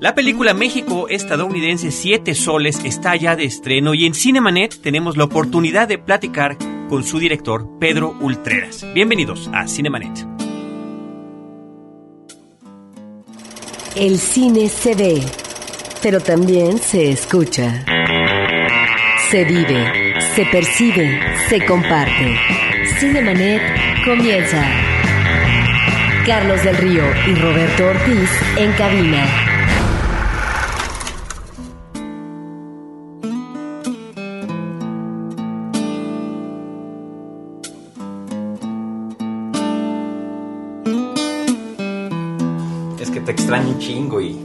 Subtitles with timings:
[0.00, 5.24] La película México estadounidense Siete Soles está ya de estreno y en Cinemanet tenemos la
[5.24, 6.56] oportunidad de platicar
[6.88, 8.86] con su director Pedro Ultreras.
[8.94, 10.24] Bienvenidos a Cinemanet.
[13.96, 15.20] El cine se ve,
[16.00, 17.84] pero también se escucha.
[19.30, 22.36] Se vive, se percibe, se comparte.
[23.00, 23.60] Cinemanet
[24.04, 24.64] comienza.
[26.24, 29.57] Carlos del Río y Roberto Ortiz en cabina.
[43.78, 44.36] Un chingo y.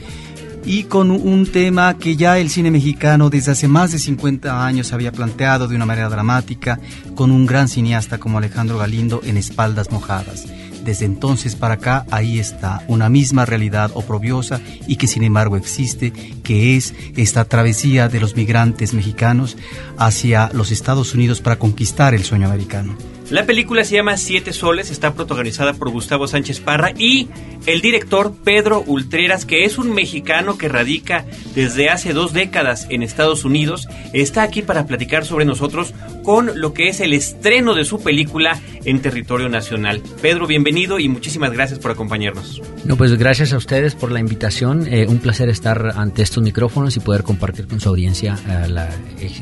[0.64, 4.92] y con un tema que ya el cine mexicano desde hace más de 50 años
[4.92, 6.78] había planteado de una manera dramática
[7.14, 10.46] con un gran cineasta como Alejandro Galindo en Espaldas Mojadas.
[10.84, 16.12] Desde entonces para acá, ahí está, una misma realidad oprobiosa y que sin embargo existe,
[16.42, 19.56] que es esta travesía de los migrantes mexicanos
[19.98, 22.96] hacia los Estados Unidos para conquistar el sueño americano.
[23.30, 27.28] La película se llama Siete Soles, está protagonizada por Gustavo Sánchez Parra y
[27.64, 31.24] el director Pedro Ultreras, que es un mexicano que radica
[31.54, 35.94] desde hace dos décadas en Estados Unidos, está aquí para platicar sobre nosotros
[36.30, 40.00] con lo que es el estreno de su película en territorio nacional.
[40.22, 42.62] Pedro, bienvenido y muchísimas gracias por acompañarnos.
[42.84, 44.86] No, pues gracias a ustedes por la invitación.
[44.86, 48.90] Eh, un placer estar ante estos micrófonos y poder compartir con su audiencia eh, la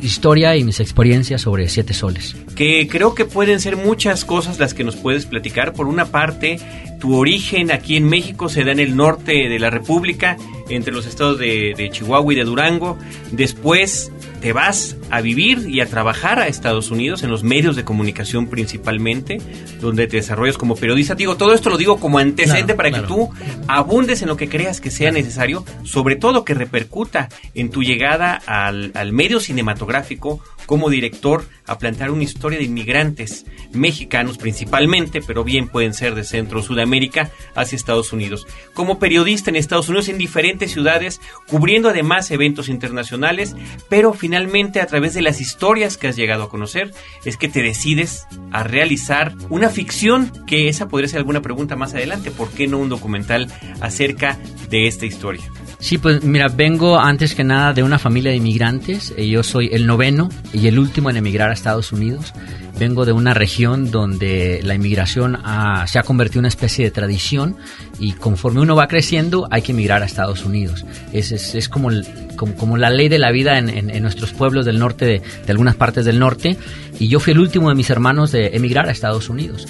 [0.01, 2.35] historia y mis experiencias sobre Siete Soles.
[2.57, 5.75] Que creo que pueden ser muchas cosas las que nos puedes platicar.
[5.75, 6.59] Por una parte,
[6.99, 10.39] tu origen aquí en México se da en el norte de la República,
[10.71, 12.97] entre los estados de, de, Chihuahua y de Durango.
[13.31, 14.11] Después
[14.41, 18.47] te vas a vivir y a trabajar a Estados Unidos en los medios de comunicación
[18.47, 19.39] principalmente,
[19.81, 21.15] donde te desarrollas como periodista.
[21.15, 23.03] Digo, todo esto lo digo como antecedente Claro, para claro.
[23.03, 23.31] que tú
[23.67, 28.35] abundes en lo que creas que sea necesario, sobre todo que repercuta en tu llegada
[28.47, 35.45] al, al medio cinematográfico como director a plantear una historia de inmigrantes mexicanos principalmente, pero
[35.45, 38.47] bien pueden ser de Centro Sudamérica hacia Estados Unidos.
[38.75, 43.57] Como periodista en Estados Unidos en diferentes ciudades, cubriendo además eventos internacionales,
[43.89, 46.93] pero finalmente a través de las historias que has llegado a conocer,
[47.25, 51.95] es que te decides a realizar una ficción, que esa podría ser alguna pregunta más
[51.95, 53.49] adelante, ¿por qué no un documental
[53.81, 54.39] acerca
[54.69, 55.51] de esta historia?
[55.81, 59.15] Sí, pues mira, vengo antes que nada de una familia de inmigrantes.
[59.17, 62.35] Eh, Yo soy el noveno y el último en emigrar a Estados Unidos.
[62.81, 65.39] Vengo de una región donde la inmigración
[65.87, 67.57] se ha convertido en una especie de tradición
[67.99, 70.85] y conforme uno va creciendo hay que emigrar a Estados Unidos.
[71.13, 75.53] Es, es, como, la ley de la vida en nuestros pueblos del norte, de, de
[75.53, 76.57] algunas partes del norte.
[77.01, 79.67] Y yo fui el último de mis hermanos de emigrar a Estados Unidos.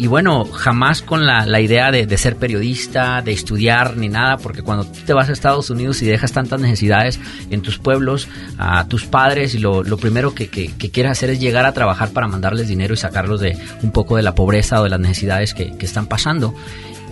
[0.00, 4.38] Y bueno, jamás con la, la idea de, de ser periodista, de estudiar, ni nada,
[4.38, 7.20] porque cuando tú te vas a Estados Unidos y dejas tantas necesidades
[7.50, 8.26] en tus pueblos,
[8.56, 12.10] a tus padres, y lo, lo primero que, que- quieres hacer es llegar a trabajar
[12.14, 15.52] para mandarles dinero y sacarlos de un poco de la pobreza o de las necesidades
[15.52, 16.54] que, que están pasando.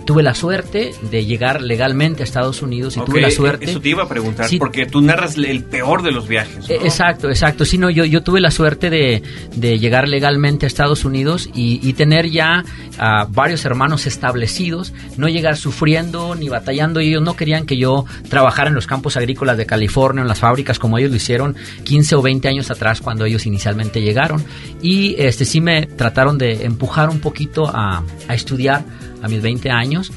[0.05, 3.65] Tuve la suerte de llegar legalmente a Estados Unidos y tuve la suerte.
[3.65, 4.57] Eso te iba a preguntar, Sí.
[4.57, 6.67] porque tú narras el peor de los viajes.
[6.67, 6.75] ¿no?
[6.75, 7.65] Eh, Exacto, exacto.
[7.65, 9.21] Sí, no, yo, yo tuve la suerte de,
[9.55, 12.63] de llegar legalmente a Estados Unidos y, y tener ya
[12.97, 16.99] a varios hermanos establecidos, no llegar sufriendo ni batallando.
[16.99, 20.79] Ellos no querían que yo trabajara en los campos agrícolas de California, en las fábricas,
[20.79, 24.43] como ellos lo hicieron 15 o 20 años atrás cuando ellos inicialmente llegaron.
[24.81, 28.83] Y este sí me trataron de empujar un poquito a, a estudiar
[29.21, 30.11] a mis 20 años.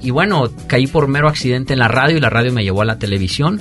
[0.00, 2.84] Y bueno, caí por mero accidente en la radio y la radio me llevó a
[2.84, 3.60] la televisión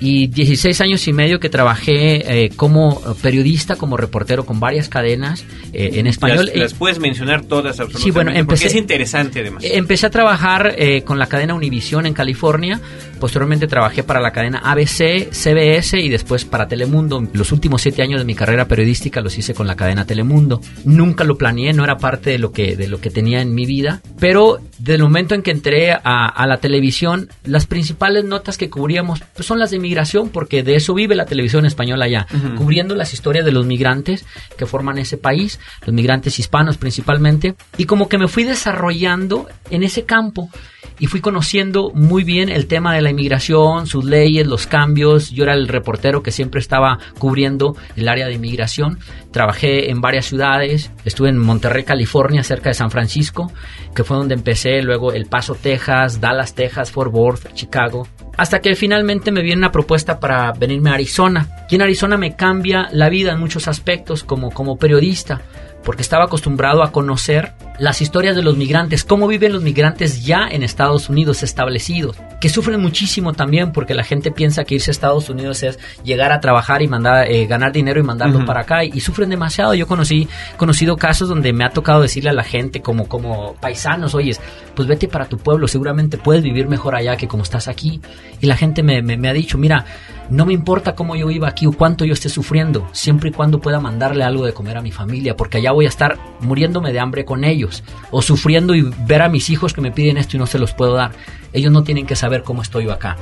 [0.00, 5.44] y 16 años y medio que trabajé eh, como periodista, como reportero con varias cadenas
[5.72, 6.46] eh, en español.
[6.46, 8.02] Las, las puedes mencionar todas absolutamente.
[8.04, 9.64] Sí, bueno, porque empecé- es interesante además.
[9.64, 12.80] Eh, Empecé a trabajar eh, con la cadena Univisión en California,
[13.20, 17.22] posteriormente trabajé para la cadena ABC, CBS y después para Telemundo.
[17.32, 20.60] Los últimos siete años de mi carrera periodística los hice con la cadena Telemundo.
[20.84, 23.64] Nunca lo planeé, no era parte de lo que, de lo que tenía en mi
[23.66, 28.68] vida, pero del momento en que entré a, a la televisión, las principales notas que
[28.68, 32.94] cubríamos pues, son las de migración, porque de eso vive la televisión española allá, cubriendo
[32.94, 34.24] las historias de los migrantes
[34.56, 39.82] que forman ese país, los migrantes hispanos principalmente, y como que me fui desarrollando en
[39.82, 40.50] ese campo
[40.98, 45.30] y fui conociendo muy bien el tema de la inmigración, sus leyes, los cambios.
[45.30, 48.98] Yo era el reportero que siempre estaba cubriendo el área de inmigración.
[49.30, 53.52] Trabajé en varias ciudades, estuve en Monterrey, California, cerca de San Francisco,
[53.94, 58.08] que fue donde empecé, luego El Paso, Texas, Dallas, Texas, Fort Worth, Chicago.
[58.38, 61.66] Hasta que finalmente me viene una propuesta para venirme a Arizona.
[61.68, 65.42] Y en Arizona me cambia la vida en muchos aspectos como, como periodista
[65.84, 70.48] porque estaba acostumbrado a conocer las historias de los migrantes, cómo viven los migrantes ya
[70.50, 74.92] en Estados Unidos establecidos, que sufren muchísimo también porque la gente piensa que irse a
[74.92, 78.84] Estados Unidos es llegar a trabajar y mandar eh, ganar dinero y mandarlo para acá
[78.84, 79.74] y, y sufren demasiado.
[79.74, 84.14] Yo conocí conocido casos donde me ha tocado decirle a la gente como como paisanos,
[84.14, 84.40] oyes,
[84.74, 88.00] pues vete para tu pueblo, seguramente puedes vivir mejor allá que como estás aquí.
[88.40, 89.84] Y la gente me, me, me ha dicho, mira,
[90.30, 93.60] no me importa cómo yo viva aquí o cuánto yo esté sufriendo, siempre y cuando
[93.60, 97.00] pueda mandarle algo de comer a mi familia, porque allá voy a estar muriéndome de
[97.00, 97.65] hambre con ellos,
[98.10, 100.72] o sufriendo y ver a mis hijos que me piden esto y no se los
[100.72, 101.12] puedo dar.
[101.52, 103.16] Ellos no tienen que saber cómo estoy yo acá.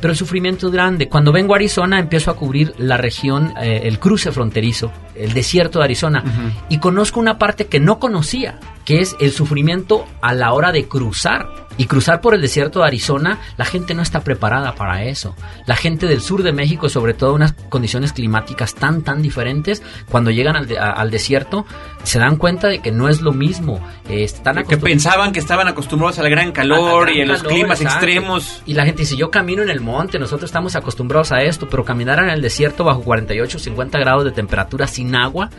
[0.00, 1.08] Pero el sufrimiento es grande.
[1.08, 5.78] Cuando vengo a Arizona empiezo a cubrir la región, eh, el cruce fronterizo, el desierto
[5.80, 6.22] de Arizona,
[6.68, 10.86] y conozco una parte que no conocía, que es el sufrimiento a la hora de
[10.88, 11.68] cruzar.
[11.80, 15.36] Y cruzar por el desierto de Arizona, la gente no está preparada para eso.
[15.64, 19.80] La gente del sur de México, sobre todo unas condiciones climáticas tan, tan diferentes,
[20.10, 21.64] cuando llegan al, de- a- al desierto,
[22.02, 23.78] se dan cuenta de que no es lo mismo.
[24.08, 27.52] Eh, están que pensaban que estaban acostumbrados al gran calor al y a los calor,
[27.54, 28.06] climas exacto.
[28.06, 28.62] extremos.
[28.66, 31.84] Y la gente dice, yo camino en el monte, nosotros estamos acostumbrados a esto, pero
[31.84, 35.50] caminar en el desierto bajo 48, 50 grados de temperatura sin agua,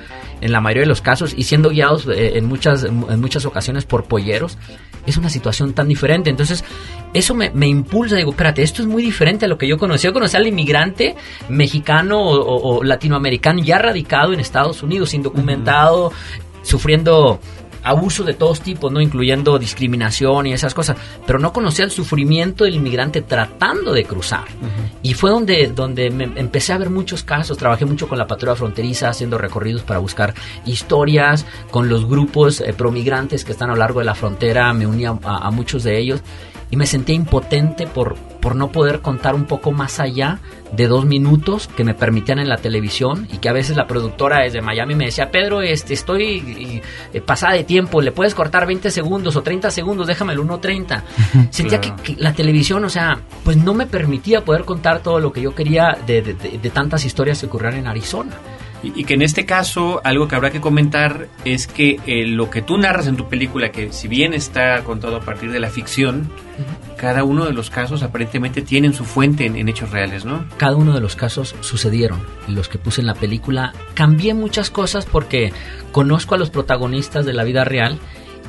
[0.41, 3.85] en la mayoría de los casos, y siendo guiados eh, en, muchas, en muchas ocasiones
[3.85, 4.57] por polleros,
[5.05, 6.29] es una situación tan diferente.
[6.29, 6.63] Entonces,
[7.13, 10.05] eso me, me impulsa, digo, espérate, esto es muy diferente a lo que yo conocí.
[10.07, 11.15] Yo conocí al inmigrante
[11.49, 16.11] mexicano o, o- o latinoamericano ya radicado en Estados Unidos, indocumentado,
[16.61, 17.39] sufriendo
[17.89, 20.97] abuso de todos tipos, no incluyendo discriminación y esas cosas,
[21.27, 24.45] pero no conocía el sufrimiento del inmigrante tratando de cruzar.
[25.01, 28.55] Y fue donde, donde me empecé a ver muchos casos, trabajé mucho con la patrulla
[28.55, 30.33] fronteriza, haciendo recorridos para buscar
[30.65, 34.85] historias, con los grupos eh, promigrantes que están a lo largo de la frontera, me
[34.87, 36.21] uní a, a- a muchos de ellos
[36.71, 40.39] y me sentía impotente por, por no poder contar un poco más allá
[40.71, 44.41] de dos minutos que me permitían en la televisión y que a veces la productora
[44.43, 46.81] desde Miami me decía, Pedro, este, estoy
[47.13, 51.01] eh, pasada de tiempo, le puedes cortar 20 segundos o 30 segundos, déjame el 1.30.
[51.49, 51.95] Sentía Claro.
[52.03, 55.41] que, que la televisión, o sea, pues no me permitía poder contar todo lo que
[55.41, 58.31] yo quería de, de- de- de tantas historias que ocurrían en Arizona.
[58.83, 62.49] Y, y que en este caso, algo que habrá que comentar es que eh, lo
[62.49, 65.69] que tú narras en tu película, que si bien está contado a partir de la
[65.69, 66.29] ficción,
[66.97, 70.45] cada uno de los casos aparentemente tienen su fuente en, en hechos reales, ¿no?
[70.57, 75.05] cada uno de los casos sucedieron los que puse en la película cambié muchas cosas
[75.05, 75.53] porque
[75.93, 77.99] conozco a los protagonistas de la vida real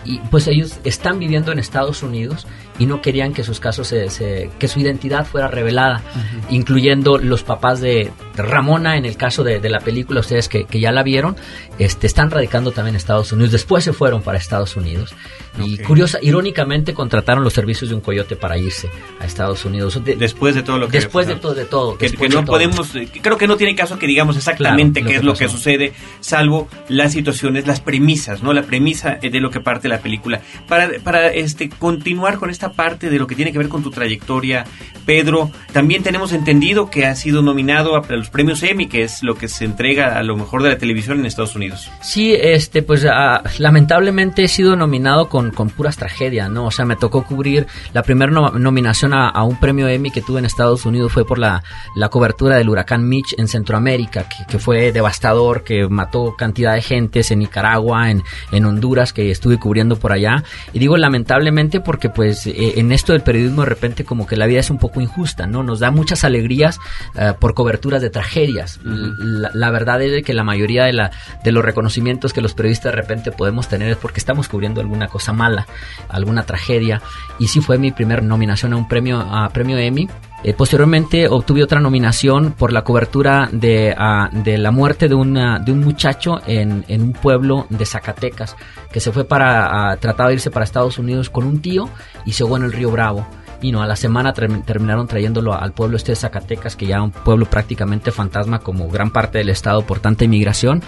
[0.04, 2.46] y pues ellos están viviendo en Estados Unidos
[2.80, 6.02] y no querían que sus casos se, se- que su identidad fuera revelada
[6.50, 10.80] incluyendo los papás de Ramona en el caso de, de la película ustedes que, que
[10.80, 11.36] ya la vieron
[11.78, 15.14] este están radicando también en Estados Unidos después se fueron para Estados Unidos
[15.62, 15.86] y Ok.
[15.86, 18.88] curiosa irónicamente contrataron los servicios de un coyote para irse
[19.20, 20.98] a Estados Unidos De- Después de todo lo que...
[20.98, 22.46] después de todo de todo Que, que no todo.
[22.46, 25.44] podemos, eh, creo que no tiene caso que digamos exactamente Claro, qué es lo que
[25.46, 25.56] pasó.
[25.58, 28.52] sucede, salvo las situaciones, las premisas, ¿no?
[28.52, 30.40] La premisa eh, de lo que parte la película.
[30.68, 33.90] Para, para este continuar con esta parte de lo que tiene que ver con tu
[33.90, 34.64] trayectoria
[35.10, 39.34] Pedro, también tenemos entendido que ha sido nominado a los premios Emmy, que es lo
[39.34, 41.90] que se entrega a lo mejor de la televisión en Estados Unidos.
[42.00, 46.66] Sí, este, pues ah, lamentablemente he sido nominado con, con puras tragedias, ¿no?
[46.66, 50.44] O sea, me tocó cubrir la primera nominación a, un premio Emmy que tuve en
[50.44, 51.64] Estados Unidos fue por la,
[51.96, 56.82] la cobertura del huracán Mitch en Centroamérica, que, que, fue devastador, que mató cantidad de
[56.82, 58.22] gentes en Nicaragua, en,
[58.52, 60.44] en Honduras, que estuve cubriendo por allá.
[60.72, 64.46] Y digo lamentablemente porque pues eh, en esto del periodismo de repente como que la
[64.46, 65.62] vida es un poco injusta, ¿no?
[65.62, 66.78] Nos da muchas alegrías
[67.14, 68.78] eh, por coberturas de tragedias.
[68.84, 71.10] la, verdad es que la mayoría de, la,
[71.42, 75.08] de los reconocimientos que los periodistas de repente podemos tener es porque estamos cubriendo alguna
[75.08, 75.66] cosa mala,
[76.10, 77.00] alguna tragedia.
[77.38, 80.08] Y sí fue mi primer nominación a un premio, a premio Emmy.
[80.42, 83.94] Eh, posteriormente obtuve otra nominación por la cobertura de,
[84.32, 88.56] de la muerte de, de un muchacho en, en, un pueblo de Zacatecas
[88.90, 91.90] que se fue para, tratar de irse para Estados Unidos con un tío
[92.24, 93.26] y se ahogó en el río Bravo
[93.62, 97.10] y no, a la semana terminaron trayéndolo al pueblo este de Zacatecas, que ya un
[97.10, 100.82] pueblo prácticamente fantasma como gran parte del estado por tanta inmigración.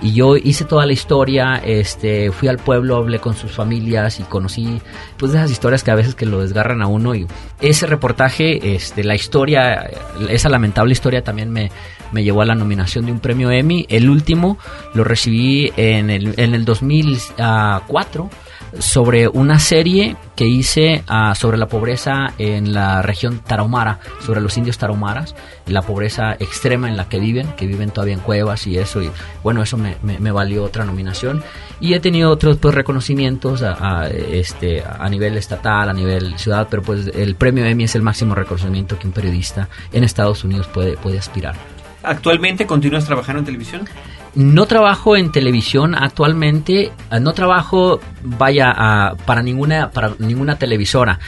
[0.00, 4.22] Y yo hice toda la historia, este, fui al pueblo, hablé con sus familias y
[4.24, 4.80] conocí
[5.16, 7.26] pues esas historias que a veces que lo desgarran a uno y
[7.60, 9.90] ese reportaje, este, la historia,
[10.28, 11.70] esa lamentable historia también me,
[12.12, 13.86] me llevó a la nominación de un premio Emmy.
[13.88, 14.58] El último
[14.94, 18.30] lo recibí en el, en el 2004
[18.78, 24.56] sobre una serie que hice uh, sobre la pobreza en la región tarahumara, sobre los
[24.56, 25.34] indios tarahumaras,
[25.66, 29.10] la pobreza extrema en la que viven, que viven todavía en cuevas y eso, y
[29.42, 31.42] bueno, eso me, me, valió otra nominación.
[31.80, 36.66] Y he tenido otros pues, reconocimientos a, a, este, a nivel estatal, a nivel ciudad,
[36.70, 40.66] pero pues el premio Emmy es el máximo reconocimiento que un periodista en Estados Unidos
[40.68, 41.56] puede, puede aspirar.
[42.02, 43.88] ¿Actualmente continúas trabajando en televisión?
[44.38, 48.72] No trabajo en televisión actualmente, eh, no trabajo, vaya,
[49.26, 51.18] para, ninguna, para ninguna televisora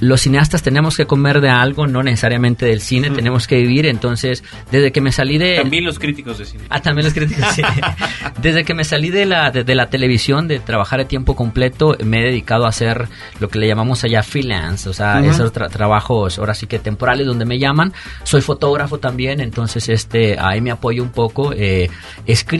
[0.00, 3.86] los cineastas tenemos que comer de algo, no necesariamente del cine, tenemos que vivir.
[3.86, 5.56] Entonces, desde que me salí de.
[5.56, 6.64] También los críticos de cine.
[6.68, 7.68] Ah, también los críticos de cine.
[8.42, 12.20] desde que me salí de la, de, la televisión, de trabajar a tiempo completo, me
[12.20, 13.08] he dedicado a hacer
[13.40, 17.46] lo que le llamamos allá freelance, o sea, esos trabajos, ahora sí que temporales, donde
[17.46, 17.92] me llaman.
[18.22, 21.52] Soy fotógrafo también, entonces este ahí me apoyo un poco.
[21.54, 21.88] Eh,
[22.26, 22.55] escribo,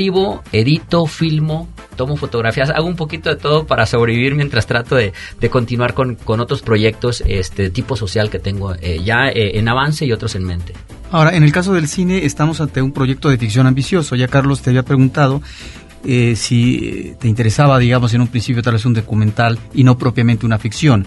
[0.53, 5.51] edito, filmo, tomo fotografías, hago un poquito de todo para sobrevivir mientras trato de, de
[5.51, 10.05] continuar con, con otros proyectos este tipo social que tengo eh, ya eh, en avance
[10.05, 10.75] y otros en mente.
[11.11, 14.17] Ahora, en el caso del cine, estamos ante un proyecto de ficción ambicioso.
[14.17, 15.41] Ya Carlos te había preguntado
[16.05, 20.47] eh, si te interesaba, digamos, en un principio tal vez un documental y no propiamente
[20.47, 21.07] una ficción.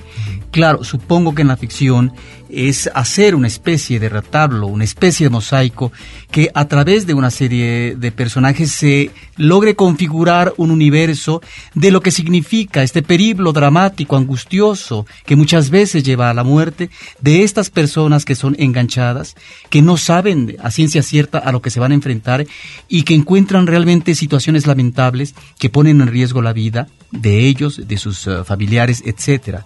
[0.51, 2.11] Claro, supongo que en la ficción
[2.49, 5.91] es hacer una especie de retablo, una especie de mosaico
[6.31, 11.41] que a través de una serie de personajes se logre configurar un universo
[11.73, 16.89] de lo que significa este periplo dramático, angustioso, que muchas veces lleva a la muerte
[17.21, 19.35] de estas personas que son enganchadas,
[19.69, 22.45] que no saben a ciencia cierta a lo que se van a enfrentar
[22.87, 27.97] y que encuentran realmente situaciones lamentables que ponen en riesgo la vida de ellos, de
[27.97, 29.65] sus eh, familiares, etcétera.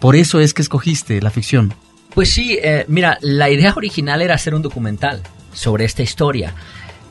[0.00, 1.74] Por eso es que escogiste la ficción.
[2.14, 5.22] Pues sí, eh, mira, la idea original era hacer un documental
[5.52, 6.54] sobre esta historia,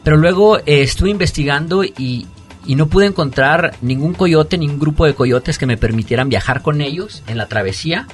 [0.03, 2.27] pero luego eh, estuve investigando y,
[2.67, 7.23] no pude encontrar ningún coyote, ningún grupo de coyotes que me permitieran viajar con ellos
[7.27, 8.07] en la travesía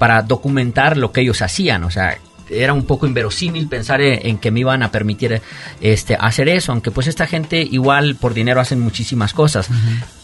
[0.00, 2.18] para documentar lo que ellos hacían, o sea,
[2.50, 5.40] era un poco inverosímil pensar en, que me iban a permitir
[5.80, 9.68] este hacer eso, aunque pues esta gente igual por dinero hacen muchísimas cosas.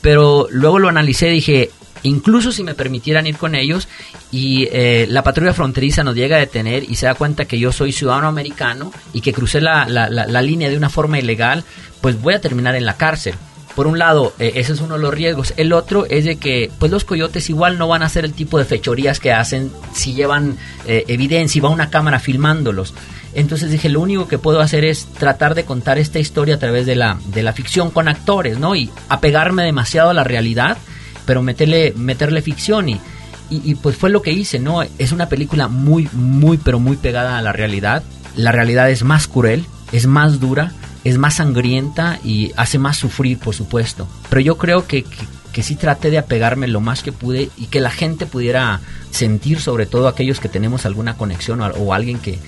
[0.00, 1.70] Pero luego lo analicé y dije,
[2.02, 3.88] incluso si me permitieran ir con ellos
[4.30, 7.72] y eh, la patrulla fronteriza nos llega a detener y se da cuenta que yo
[7.72, 11.64] soy ciudadano americano y que crucé la, la, línea de una forma ilegal,
[12.00, 13.34] pues voy a terminar en la cárcel.
[13.74, 15.52] Por un lado, eh, ese es uno de los riesgos.
[15.58, 18.58] El otro es de que pues los coyotes igual no van a hacer el tipo
[18.58, 22.94] de fechorías que hacen si llevan eh, evidencia y va una cámara filmándolos.
[23.34, 26.86] Entonces dije, lo único que puedo hacer es tratar de contar esta historia a través
[26.86, 28.74] de la, de la ficción con actores, ¿no?
[28.74, 30.78] Y apegarme demasiado a la realidad
[31.26, 33.00] pero meterle, meterle ficción y,
[33.50, 34.82] y, pues fue lo que hice, ¿no?
[34.98, 38.02] Es una película muy, muy, pero muy pegada a la realidad.
[38.34, 40.72] La realidad es más cruel, es más dura,
[41.04, 44.08] es más sangrienta y hace más sufrir, por supuesto.
[44.28, 45.04] Pero yo creo que,
[45.52, 48.80] que, sí traté de apegarme lo más que pude y que la gente pudiera
[49.12, 52.40] sentir, sobre todo aquellos que tenemos alguna conexión o, alguien que,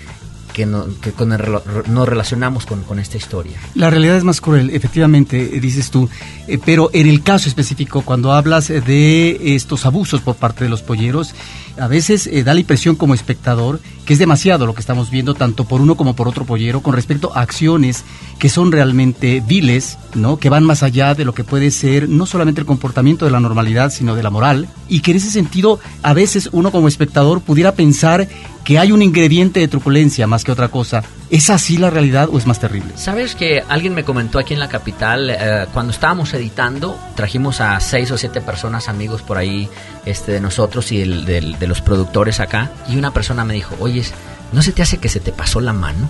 [0.67, 3.59] que, nos relacionamos con, con esta historia.
[3.75, 6.09] La realidad es más cruel, efectivamente, eh, dices tú.
[6.49, 10.71] Eh, pero en el caso específico, cuando hablas eh, de estos abusos por parte de
[10.71, 11.35] los polleros,
[11.79, 15.35] a veces eh, da la impresión como espectador que es demasiado lo que estamos viendo,
[15.35, 18.05] tanto por uno como por otro pollero, con respecto a acciones
[18.39, 20.39] que son realmente viles, ¿no?
[20.39, 23.41] Que van más allá de lo que puede ser no solamente el comportamiento de la
[23.41, 24.67] normalidad, sino de la moral.
[24.89, 28.29] Y que en ese sentido, a veces uno como espectador pudiera pensar
[28.65, 31.03] que hay un ingrediente de truculencia más que otra cosa.
[31.31, 32.93] ¿Es así la realidad o es más terrible?
[32.97, 37.81] Sabes que alguien me comentó aquí en la capital, eh, cuando estábamos editando, trajimos a
[37.81, 39.69] seis o siete personas amigos por ahí
[40.11, 44.05] este, de nosotros y el- de los productores acá, y una persona me dijo, oye,
[44.53, 46.09] ¿no se te hace que se te pasó la mano?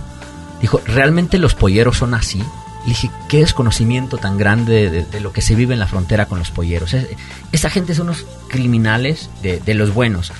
[0.61, 2.39] Dijo, ¿realmente los polleros son así?
[2.83, 6.39] Le dije, qué desconocimiento tan grande de, lo que se vive en la frontera con
[6.39, 6.93] los polleros.
[6.93, 7.07] Es-
[7.51, 10.31] esa gente son unos criminales de, de los buenos.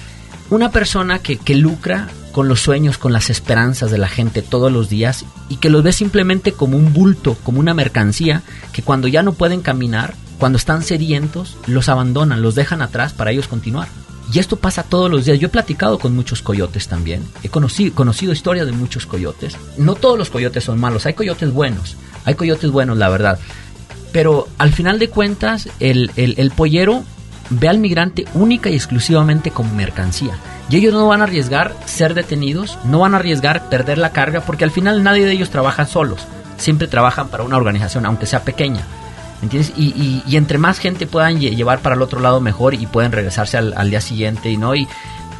[0.49, 4.71] Una persona que, que lucra con los sueños, con las esperanzas de la gente todos
[4.71, 9.07] los días y que los ve simplemente como un bulto, como una mercancía, que cuando
[9.07, 13.87] ya no pueden caminar, cuando están sedientos, los abandonan, los dejan atrás para ellos continuar.
[14.31, 15.39] Y esto pasa todos los días.
[15.39, 17.23] Yo he platicado con muchos coyotes también.
[17.43, 19.57] He conocido, conocido historias de muchos coyotes.
[19.77, 21.05] No todos los coyotes son malos.
[21.07, 21.97] Hay coyotes buenos.
[22.25, 23.39] Hay coyotes buenos, la verdad.
[24.11, 27.03] Pero al final de cuentas, el, el- pollero
[27.49, 30.37] ve al migrante única y exclusivamente como mercancía.
[30.69, 34.41] Y ellos no van a arriesgar ser detenidos, no van a arriesgar perder la carga,
[34.41, 36.21] porque al final nadie de ellos trabaja solos.
[36.57, 38.85] Siempre trabajan para una organización, aunque sea pequeña.
[39.41, 39.71] ¿Entiendes?
[39.77, 42.85] Y, y- y entre más gente puedan lle- llevar para el otro lado mejor y
[42.87, 44.87] pueden regresarse al, al día siguiente y no y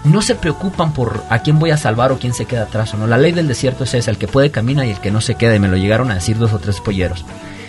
[0.05, 2.97] no se preocupan por a quién voy a salvar o quién se queda atrás o
[2.97, 3.07] no.
[3.07, 5.35] La ley del desierto es esa, el que puede camina y el que no se
[5.35, 7.25] queda y me lo llegaron a decir dos o tres polleros.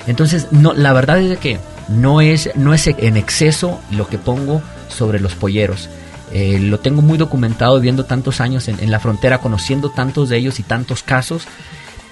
[0.06, 1.58] Entonces, no, la verdad es que
[1.88, 5.88] no es, no es en exceso lo que pongo sobre los polleros.
[6.32, 10.36] Eh, lo tengo muy documentado viendo tantos años en, en la frontera, conociendo tantos de
[10.36, 11.42] ellos y tantos casos.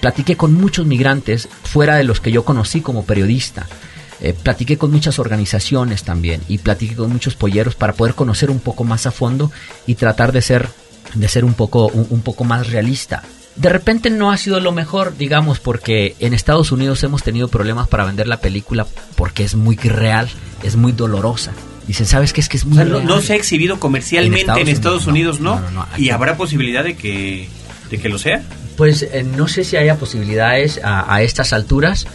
[0.00, 3.66] Platiqué con muchos migrantes fuera de los que yo conocí como periodista.
[4.20, 8.58] Eh, platiqué con muchas organizaciones también y platiqué con muchos polleros para poder conocer un
[8.58, 9.52] poco más a fondo
[9.86, 10.68] y tratar de ser,
[11.14, 13.22] de ser un, poco, un, un poco más realista.
[13.54, 17.88] De repente no ha sido lo mejor, digamos, porque en Estados Unidos hemos tenido problemas
[17.88, 20.28] para vender la película porque es muy real,
[20.62, 21.52] es muy dolorosa.
[21.88, 22.40] Dicen, ¿sabes qué?
[22.40, 25.40] Es que es O muy sea, no, se ha exhibido comercialmente En en Estados Unidos,
[25.40, 25.60] no.
[25.96, 27.48] y habrá posibilidad de que,
[27.90, 28.42] de que lo sea.
[28.76, 32.06] Pues eh, no sé si haya posibilidades a, a estas alturas.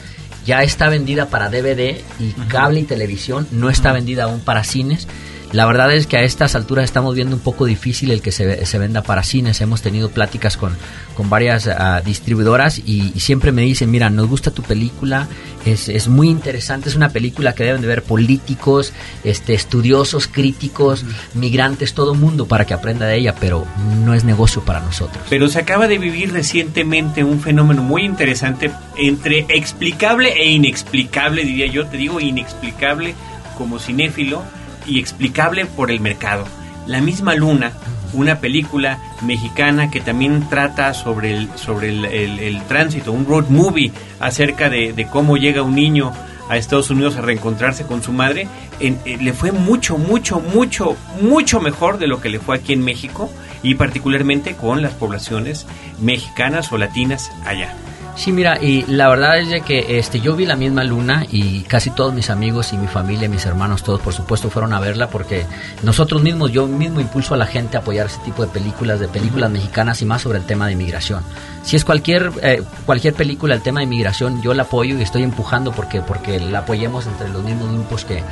[0.45, 5.07] Ya está vendida para DVD y cable y televisión, no está vendida aún para cines.
[5.53, 8.65] La verdad es que a estas alturas estamos viendo un poco difícil el que se,
[8.65, 9.62] se venda para cines.
[9.62, 10.75] Hemos tenido pláticas con,
[11.15, 15.27] con varias ah, distribuidoras y, y siempre me dicen, mira, nos gusta tu película,
[15.63, 18.93] es, es muy interesante, es una película que deben de ver políticos,
[19.24, 21.05] este, estudiosos, críticos,
[21.36, 23.67] migrantes, todo mundo para que aprenda de ella, pero
[24.03, 25.24] no es negocio para nosotros.
[25.29, 31.67] Pero se acaba de vivir recientemente un fenómeno muy interesante entre explicable e inexplicable, diría
[31.67, 31.86] yo.
[31.86, 33.13] Te digo inexplicable
[33.56, 34.41] como cinéfilo
[34.86, 36.46] y explicable por el mercado.
[36.88, 37.72] La misma Luna,
[38.13, 43.91] una película mexicana que también trata sobre el, sobre el, el- tránsito, un road movie
[44.19, 46.12] acerca de, de cómo llega un niño
[46.50, 48.48] a Estados Unidos a reencontrarse con su madre,
[48.82, 52.84] eh, le fue mucho, mucho, mucho, mucho mejor de lo que le fue aquí en
[52.84, 53.32] México
[53.63, 55.65] y particularmente con las poblaciones
[56.02, 57.74] mexicanas o latinas allá.
[58.15, 61.62] Sí, mira, y la verdad es de que este, yo vi la misma luna y
[61.62, 65.10] casi todos mis amigos y mi familia, mis hermanos, todos por supuesto fueron a verla
[65.10, 65.45] porque
[65.82, 69.08] nosotros mismos, yo mismo impulso a la gente a apoyar ese tipo de películas, de
[69.08, 71.23] películas mexicanas y más sobre el tema de inmigración.
[71.63, 75.23] Si es cualquier eh, cualquier película el tema de inmigración, yo la apoyo y estoy
[75.23, 78.23] empujando porque porque la apoyemos entre los mismos grupos que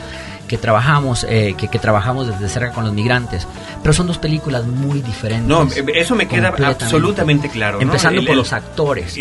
[0.48, 3.48] que trabajamos eh, que, que trabajamos desde cerca con los migrantes
[3.82, 5.66] pero son dos películas muy diferentes No,
[5.96, 7.78] eso me queda absolutamente claro.
[7.78, 7.84] ¿no?
[7.84, 9.18] empezando El- por el- los actores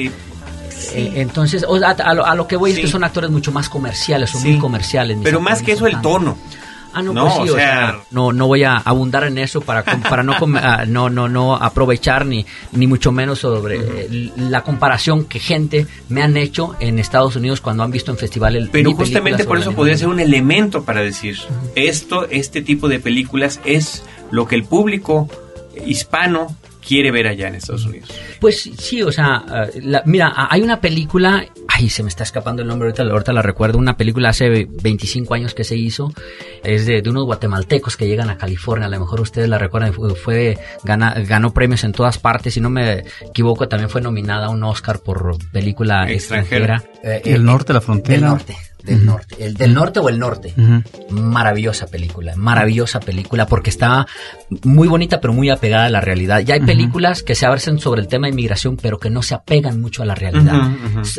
[0.94, 3.68] eh, entonces, a, a lo, a lo que voy es que son actores mucho más
[3.68, 4.48] comerciales, son Sí.
[4.52, 5.18] muy comerciales.
[5.22, 6.36] pero más que eso el tono.
[6.92, 9.60] Ah, no, No, pues sí, o sea, sea- no, no voy a abundar en eso
[9.60, 14.62] para, para no, ah, no, no, no aprovechar ni, ni mucho menos sobre eh, la
[14.64, 18.68] comparación que gente me han hecho en Estados Unidos cuando han visto en festivales.
[18.72, 21.38] Pero justamente por eso podría ser un elemento para decir,
[21.76, 25.28] esto, este tipo de películas es lo que el público
[25.86, 26.56] hispano
[26.90, 28.10] quiere ver allá en Estados Unidos.
[28.40, 32.62] Pues sí, o sea, eh, la- mira, hay una película, ay, se me está escapando
[32.62, 36.12] el nombre, ahorita, ahorita la recuerdo, una película hace 25 años que se hizo,
[36.64, 39.92] es de, de unos guatemaltecos que llegan a California, a lo mejor ustedes la recuerdan,
[39.92, 44.46] fue, fue- gana- ganó premios en todas partes, si no me equivoco, también fue nominada
[44.46, 46.76] a un Oscar por película Extranjera.
[46.76, 47.18] extranjera.
[47.18, 48.16] Eh, El norte, la frontera.
[48.16, 48.56] El norte.
[48.84, 49.36] Del norte.
[49.38, 50.54] El del norte o el norte.
[51.10, 54.06] Maravillosa película, maravillosa película porque está
[54.62, 56.40] muy bonita pero muy apegada a la realidad.
[56.40, 59.34] Ya hay películas que se aversen sobre el tema de inmigración pero que no se
[59.34, 60.70] apegan mucho a la realidad.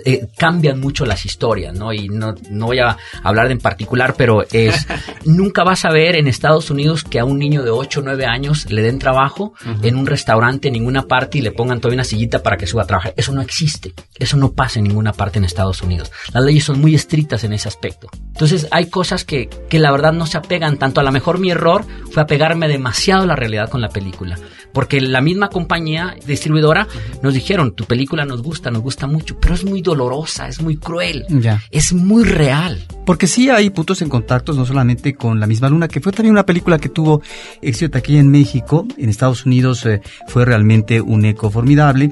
[0.06, 1.94] Eh, cambian mucho las historias, ¿no?
[1.94, 4.88] Y no, no voy a hablar de en particular, pero es
[5.26, 8.26] nunca vas a ver en Estados Unidos que a un niño de 8 o 9
[8.26, 12.04] años le den trabajo en un restaurante en ninguna parte y le pongan todavía una
[12.04, 13.14] sillita para que suba a trabajar.
[13.18, 13.94] Eso no existe.
[14.18, 16.12] Eso no pasa en ninguna parte en Estados Unidos.
[16.34, 18.08] Las leyes son muy estrictas en ese aspecto.
[18.28, 21.02] Entonces hay cosas que, que la verdad no se apegan tanto.
[21.02, 24.38] A lo mejor mi error fue apegarme demasiado a la realidad con la película.
[24.74, 26.88] Porque la misma compañía distribuidora
[27.22, 30.78] nos dijeron, tu película nos gusta, nos gusta mucho, pero es muy dolorosa, es muy
[30.78, 31.26] cruel,
[31.72, 32.86] es muy real.
[33.12, 36.32] Porque sí hay puntos en contactos, no solamente con La misma luna, que fue también
[36.32, 37.22] una película que tuvo
[37.62, 42.10] éxito aquí en México, en Estados Unidos eh, fue realmente un eco formidable,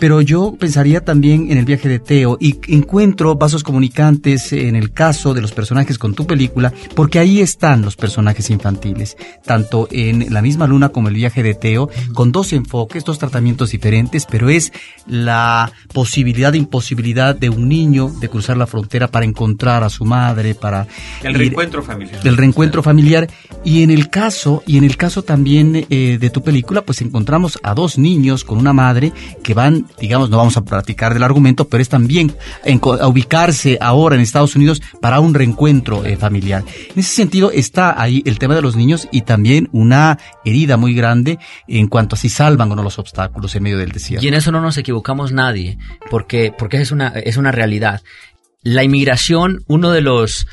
[0.00, 4.92] pero yo pensaría también en el viaje de Teo y encuentro vasos comunicantes en el
[4.92, 10.32] caso de los personajes con tu película, porque ahí están los personajes infantiles, tanto en
[10.32, 14.48] La misma luna como el viaje de Teo, con dos enfoques, dos tratamientos diferentes, pero
[14.48, 14.72] es
[15.06, 20.39] la posibilidad imposibilidad de un niño de cruzar la frontera para encontrar a su madre,
[20.54, 20.86] para
[21.22, 22.22] El ir- reencuentro familiar.
[22.22, 23.28] del reencuentro familiar
[23.64, 27.58] y en el caso y en el caso también eh, de tu película pues encontramos
[27.62, 31.68] a dos niños con una madre que van digamos no vamos a platicar del argumento
[31.68, 36.64] pero es también en a ubicarse ahora en Estados Unidos para un reencuentro eh, familiar
[36.66, 40.94] en ese sentido está ahí el tema de los niños y también una herida muy
[40.94, 44.28] grande en cuanto a si salvan o no los obstáculos en medio del desierto Y
[44.28, 45.78] en eso no nos equivocamos nadie,
[46.10, 48.02] porque, porque es una, es una realidad.
[48.62, 50.46] La inmigración, uno de los...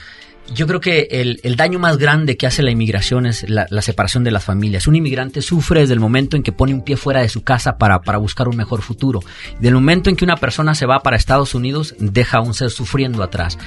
[0.54, 3.82] Yo creo que el, el daño más grande que hace la inmigración es la, la
[3.82, 4.88] separación de las familias.
[4.88, 7.78] Un inmigrante sufre desde el momento en que pone un pie fuera de su casa
[7.78, 9.20] para, para buscar un mejor futuro.
[9.60, 12.70] Del momento en que una persona se va para Estados Unidos, deja a un ser
[12.70, 13.58] sufriendo atrás.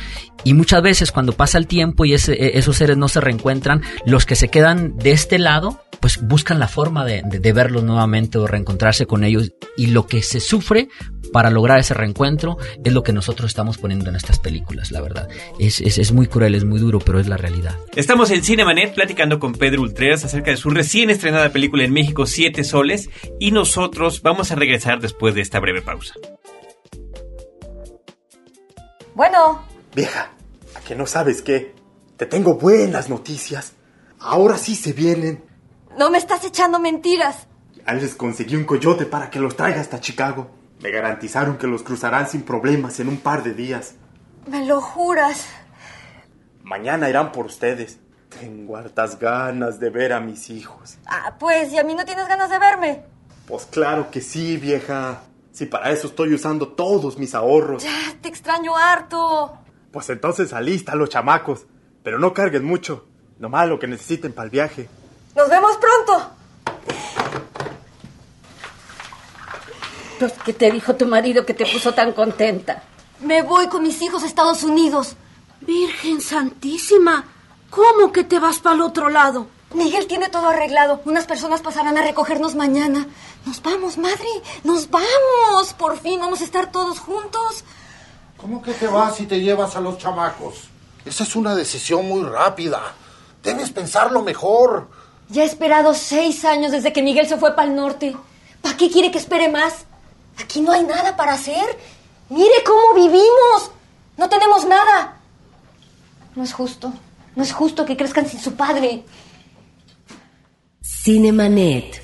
[0.42, 4.24] Y muchas veces cuando pasa el tiempo y ese- esos seres no se reencuentran, los
[4.24, 8.38] que se quedan de este lado, pues buscan la forma de, de- de verlos nuevamente
[8.38, 9.52] o reencontrarse con ellos.
[9.76, 10.88] Y lo que se sufre
[11.30, 15.28] para lograr ese reencuentro es lo que nosotros estamos poniendo en estas películas, la verdad.
[15.58, 17.76] Es, es, es muy cruel, es muy duro, pero es la realidad.
[17.96, 22.26] Estamos en Cinemanet platicando con Pedro Ultreras acerca de su recién estrenada película en México,
[22.26, 26.14] Siete Soles, y nosotros vamos a regresar después de esta breve pausa.
[29.14, 29.62] Bueno,
[29.94, 30.30] Vieja,
[30.76, 31.74] ¿a que no sabes qué?
[32.16, 33.72] Te tengo buenas noticias.
[34.18, 35.42] Ahora sí se vienen.
[35.98, 37.48] no me estás echando mentiras.
[37.86, 40.50] Ya les conseguí un coyote para que los traiga hasta Chicago.
[40.80, 43.94] Me garantizaron que los cruzarán sin problemas en un par de días.
[44.46, 45.46] Me lo juras.
[46.70, 47.98] Mañana irán por ustedes.
[48.28, 50.98] Tengo hartas ganas de ver a mis hijos.
[51.04, 53.02] Ah, pues, ¿y a mí no tienes ganas de verme?
[53.48, 55.22] Pues claro que sí, vieja.
[55.50, 57.82] Si para eso estoy usando todos mis ahorros.
[57.82, 59.58] Ya, te extraño harto.
[59.90, 61.66] Pues entonces alista los chamacos.
[62.04, 63.04] Pero no carguen mucho.
[63.40, 64.88] Nomás lo que necesiten para el viaje.
[65.34, 66.30] Nos vemos pronto.
[70.20, 72.84] Pues, ¿qué te dijo tu marido que te puso tan contenta?
[73.18, 75.16] Me voy con mis hijos a Estados Unidos.
[75.70, 77.26] Virgen Santísima,
[77.70, 79.46] ¿cómo que te vas para el otro lado?
[79.72, 81.00] Miguel tiene todo arreglado.
[81.04, 83.06] Unas personas pasarán a recogernos mañana.
[83.46, 84.26] Nos vamos, madre.
[84.64, 85.72] Nos vamos.
[85.78, 87.62] Por fin vamos a estar todos juntos.
[88.36, 90.64] ¿Cómo que te vas y te llevas a los chamacos?
[91.04, 92.92] Esa es una decisión muy rápida.
[93.40, 94.88] Debes pensarlo mejor.
[95.28, 98.16] Ya he esperado seis años desde que Miguel se fue para el norte.
[98.60, 99.84] ¿Para qué quiere que espere más?
[100.36, 101.78] Aquí no hay nada para hacer.
[102.28, 103.70] Mire cómo vivimos.
[104.16, 105.19] No tenemos nada.
[106.34, 106.92] No es justo.
[107.36, 109.04] No es justo que crezcan sin su padre.
[110.82, 112.02] Cinemanet.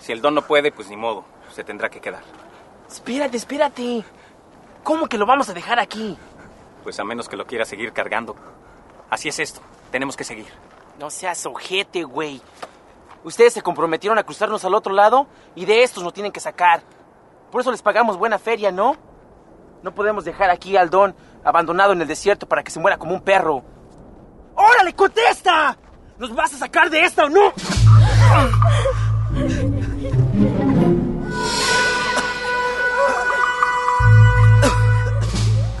[0.00, 1.24] Si el don no puede, pues ni modo,
[1.54, 2.22] se tendrá que quedar.
[2.90, 4.04] Espérate, espérate.
[4.82, 6.18] ¿Cómo que lo vamos a dejar aquí?
[6.82, 8.34] Pues a menos que lo quiera seguir cargando.
[9.10, 10.48] Así es esto, tenemos que seguir.
[10.98, 12.40] No seas ojete, güey.
[13.24, 16.82] Ustedes se comprometieron a cruzarnos al otro lado y de estos nos tienen que sacar.
[17.50, 18.96] Por eso les pagamos buena feria, ¿no?
[19.82, 23.14] No podemos dejar aquí al don abandonado en el desierto para que se muera como
[23.14, 23.62] un perro.
[24.54, 25.76] ¡Órale, contesta!
[26.18, 27.52] ¿Nos vas a sacar de esta o no?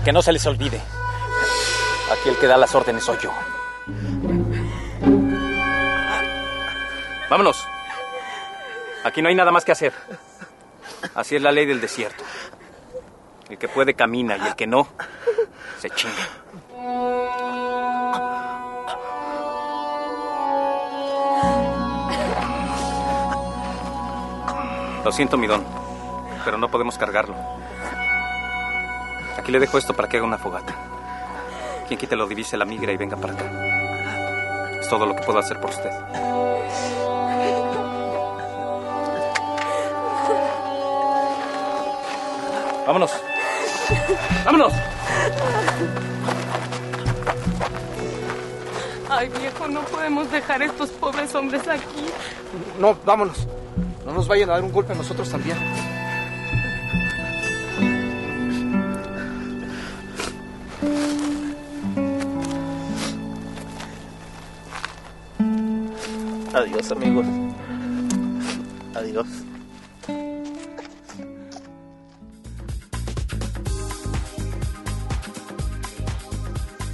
[0.04, 0.80] Que no se les olvide.
[2.12, 3.30] Aquí el que da las órdenes soy yo.
[7.32, 7.66] Vámonos.
[9.04, 9.94] Aquí no hay nada más que hacer.
[11.14, 12.22] Así es la ley del desierto.
[13.48, 14.86] El que puede camina y el que no,
[15.78, 16.12] se chinga.
[25.02, 25.64] Lo siento, mi don,
[26.44, 27.34] pero no podemos cargarlo.
[29.38, 30.74] Aquí le dejo esto para que haga una fogata.
[31.88, 34.78] Quien quite lo divise la migra y venga para acá.
[34.80, 37.01] Es todo lo que puedo hacer por usted.
[42.86, 43.12] Vámonos.
[44.44, 44.72] Vámonos.
[49.08, 52.06] Ay, viejo, no podemos dejar a estos pobres hombres aquí.
[52.80, 53.46] No, vámonos.
[54.04, 55.56] No nos vayan a dar un golpe a nosotros también.
[66.54, 67.26] Adiós, amigos.
[68.94, 69.41] Adiós.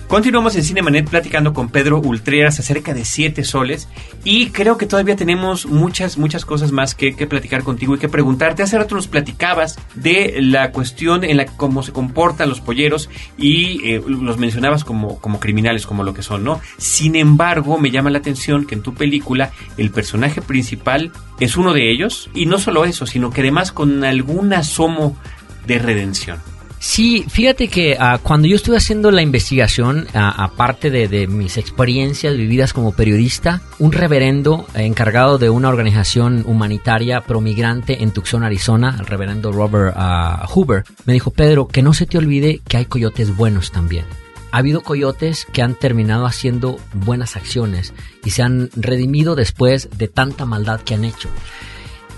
[0.08, 3.90] Continuamos en Cinemanet platicando con Pedro Ultreras acerca de Siete Soles
[4.24, 8.08] y creo que todavía tenemos muchas, muchas cosas más que, que platicar contigo y que
[8.08, 8.62] preguntarte.
[8.62, 13.86] Hace rato nos platicabas de la cuestión en la cómo se comportan los polleros y
[13.86, 16.58] eh, los mencionabas como, como criminales, como lo que son, ¿no?
[16.78, 21.74] Sin embargo, me llama la atención que en tu película el personaje principal es uno
[21.74, 25.18] de ellos y no solo eso, sino que además con algún asomo
[25.66, 26.38] de redención.
[26.80, 32.36] Sí, fíjate que ah, cuando yo estuve haciendo la investigación, ah, aparte de, mis experiencias
[32.36, 39.06] vividas como periodista, un reverendo encargado de una organización humanitaria promigrante en Tucson, Arizona, el
[39.06, 43.36] reverendo Robert ah, Hoover, me dijo, Pedro, que no se te olvide que hay coyotes
[43.36, 44.04] buenos también.
[44.50, 47.92] Ha habido coyotes que han terminado haciendo buenas acciones
[48.24, 51.28] y se han redimido después de tanta maldad que han hecho.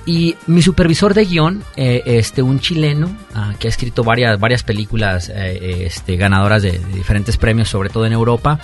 [0.06, 4.62] Y mi supervisor de guion, eh, este, un chileno ah, que ha escrito varias, varias
[4.62, 8.58] películas eh, este, ganadoras de, de diferentes premios, sobre todo en Europa,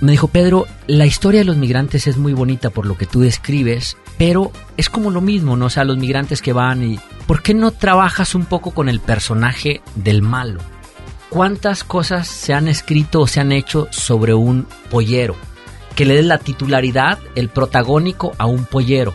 [0.00, 3.20] me dijo, Pedro, la historia de los migrantes es muy bonita por lo que tú
[3.20, 5.66] describes, pero es como lo mismo, ¿no?
[5.66, 6.98] O sea, los migrantes que van y...
[7.26, 10.60] ¿Por qué no trabajas un poco con el personaje del malo?
[11.28, 15.36] ¿Cuántas cosas se han escrito o se han hecho sobre un pollero?
[15.94, 19.12] Que le des la titularidad, el protagónico a un pollero.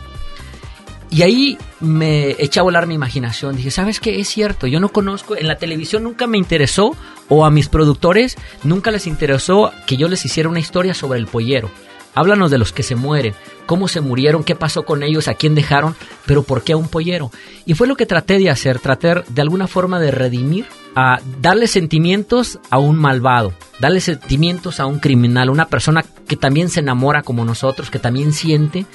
[1.16, 3.56] Y ahí me eché a volar mi imaginación.
[3.56, 4.20] Dije, ¿sabes qué?
[4.20, 6.94] Es cierto, yo no conozco, en la televisión nunca me interesó,
[7.30, 11.28] o a mis productores nunca les interesó que yo les hiciera una historia sobre el
[11.28, 11.72] pollero.
[12.16, 13.34] Háblanos de los que se mueren,
[13.66, 16.90] cómo se murieron, qué pasó con ellos, a quién dejaron, pero por qué a un
[16.90, 17.32] pollero.
[17.66, 20.66] Y fue lo que traté de hacer, tratar de alguna forma de redimir,
[20.98, 26.68] a darle sentimientos a un malvado, darle sentimientos a un criminal, una persona que también
[26.68, 28.86] se enamora como nosotros, que también siente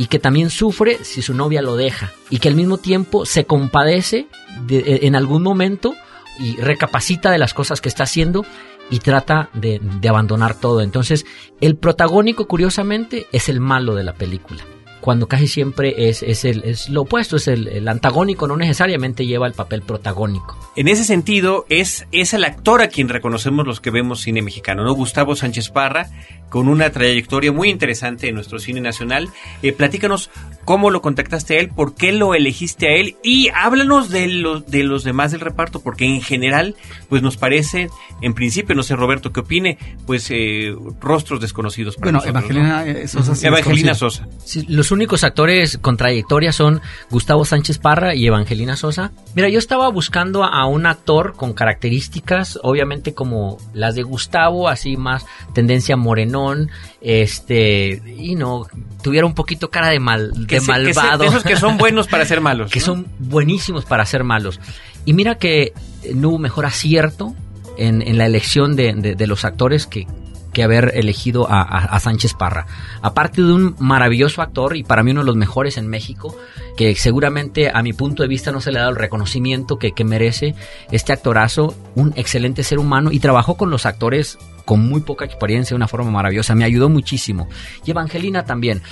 [0.00, 3.44] y que también sufre si su novia lo deja y que al mismo tiempo se
[3.44, 4.28] compadece
[4.66, 5.94] de- en algún momento
[6.38, 8.46] y recapacita de las cosas que está haciendo
[8.90, 10.80] y trata de, de abandonar todo.
[10.80, 11.26] Entonces,
[11.60, 14.64] el protagónico, curiosamente, es el malo de la película.
[15.00, 19.26] Cuando casi siempre es, es, el, es lo opuesto, es el, el antagónico, no necesariamente
[19.26, 20.58] lleva el papel protagónico.
[20.76, 24.84] En ese sentido, es, es el actor a quien reconocemos los que vemos cine mexicano,
[24.84, 24.92] ¿no?
[24.94, 26.08] Gustavo Sánchez Parra,
[26.48, 29.28] con una trayectoria muy interesante en nuestro cine nacional.
[29.62, 30.30] Eh, platícanos
[30.64, 34.66] cómo lo contactaste a él, por qué lo elegiste a él y háblanos de los,
[34.66, 36.74] de los demás del reparto, porque en general,
[37.08, 37.88] pues nos parece,
[38.20, 42.84] en principio, no sé Roberto qué opine, pues eh, rostros desconocidos para Bueno, nosotros, Evangelina,
[42.84, 42.90] ¿no?
[42.90, 43.94] eh, Sosa sí Evangelina.
[43.94, 44.28] Sosa.
[44.44, 49.12] Sí, los únicos actores con trayectoria son Gustavo Sánchez Parra y Evangelina Sosa.
[49.34, 54.96] Mira, yo estaba buscando a un actor con características, obviamente como las de Gustavo, así
[54.96, 58.66] más tendencia morenón, este, y no,
[59.02, 61.22] tuviera un poquito cara de mal, Que de se- que se- malvado.
[61.22, 62.70] de esos que son buenos para ser malos.
[62.72, 62.84] que ¿no?
[62.86, 64.60] son buenísimos para ser malos.
[65.04, 65.72] Y mira que
[66.14, 67.34] no hubo mejor acierto
[67.78, 70.06] en, en la elección de, de- de los actores que,
[70.52, 72.66] que haber elegido a, a- Sánchez Parra.
[73.02, 76.36] Aparte de un maravilloso actor y para mí uno de los mejores en México,
[76.76, 79.92] que seguramente a mi punto de vista no se le ha dado el reconocimiento que,
[79.92, 80.54] que merece
[80.90, 85.74] este actorazo, un excelente ser humano y trabajó con los actores con muy poca experiencia
[85.74, 86.54] de una forma maravillosa.
[86.54, 87.48] Me ayudó muchísimo.
[87.84, 88.82] Y Evangelina también.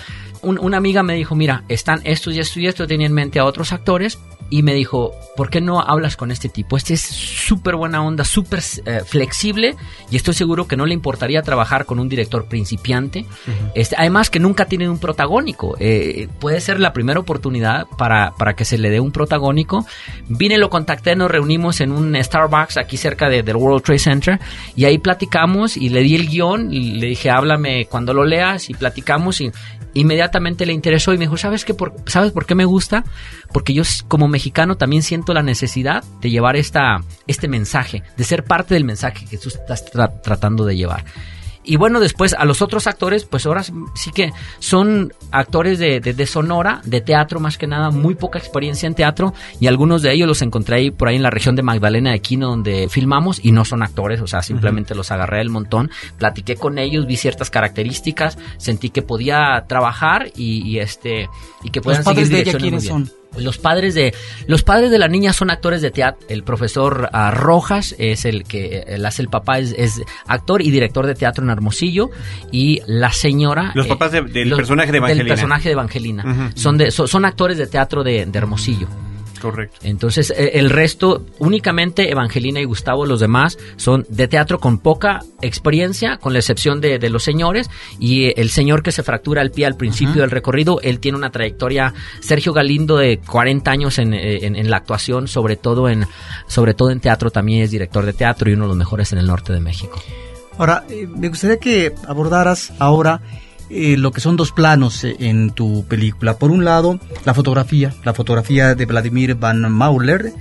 [0.43, 3.39] Un- una amiga me dijo, mira, están estos y estos y esto, tenía en mente
[3.39, 4.19] a otros actores
[4.51, 6.77] y me dijo, ¿por qué no hablas con este tipo?
[6.77, 9.75] Este es súper buena onda, súper eh, flexible
[10.11, 13.27] y estoy seguro que no le importaría trabajar con un director principiante.
[13.75, 15.77] Este, además que nunca tiene un protagónico.
[15.81, 19.87] Eh, puede ser la primera oportunidad para, para que se le dé un protagónico.
[20.29, 24.41] Vine, lo contacté, nos reunimos en un Starbucks aquí cerca de- del World Trade Center
[24.75, 28.71] y ahí platicamos y le di el guion y le dije, háblame cuando lo leas
[28.71, 29.51] y platicamos y
[30.01, 31.75] inmediatamente le interesó y me dijo, ¿sabes qué?
[31.75, 33.05] Por, ¿Sabes por qué me gusta?
[33.53, 38.45] Porque yo como mexicano también siento la necesidad de llevar esta, este mensaje, de ser
[38.45, 41.05] parte del mensaje que tú estás tra- tratando de llevar.
[41.71, 46.15] Y bueno, después a los otros actores, pues ahora sí que son actores de, de-
[46.15, 50.13] de Sonora, de teatro más que nada, muy poca experiencia en teatro y algunos de
[50.13, 53.39] ellos los encontré ahí por ahí en la región de Magdalena de Quino donde filmamos
[53.45, 57.17] y no son actores, o sea, simplemente los agarré del montón, platiqué con ellos, vi
[57.17, 61.29] ciertas características, sentí que podía trabajar y, y, este
[61.63, 62.97] y que puedan Los padres seguir de ella, ¿quiénes bien.
[63.37, 64.15] Los padres de
[64.47, 66.27] los padres de la niña son actores de teatro.
[66.29, 70.71] El profesor ah, Rojas es el que él hace el papá es, es actor y
[70.71, 72.11] director de teatro en Hermosillo
[72.51, 75.29] y la señora Los eh, papás de- del los- personaje de del Evangelina.
[75.35, 78.89] personaje de Evangelina son de so- son actores de teatro de, de Hermosillo.
[79.41, 79.79] Correcto.
[79.83, 85.21] Entonces, eh, el resto, únicamente Evangelina y Gustavo, los demás, son de teatro con poca
[85.43, 87.71] experiencia, con la excepción de, de los señores.
[87.99, 91.19] Y eh, el señor que se fractura el pie al principio del recorrido, él tiene
[91.19, 95.89] una trayectoria, Sergio Galindo, de 40 años en, eh, en- en la actuación, sobre todo
[95.89, 96.07] en,
[96.47, 99.19] sobre todo en teatro, también es director de teatro y uno de los mejores en
[99.19, 100.01] el norte de México.
[100.59, 103.21] Ahora, eh, me gustaría que abordaras ahora
[103.71, 106.39] eh, lo que son dos planos eh, en tu película.
[106.39, 110.33] Por un lado, la fotografía, la fotografía de Vladimir Van Mauler,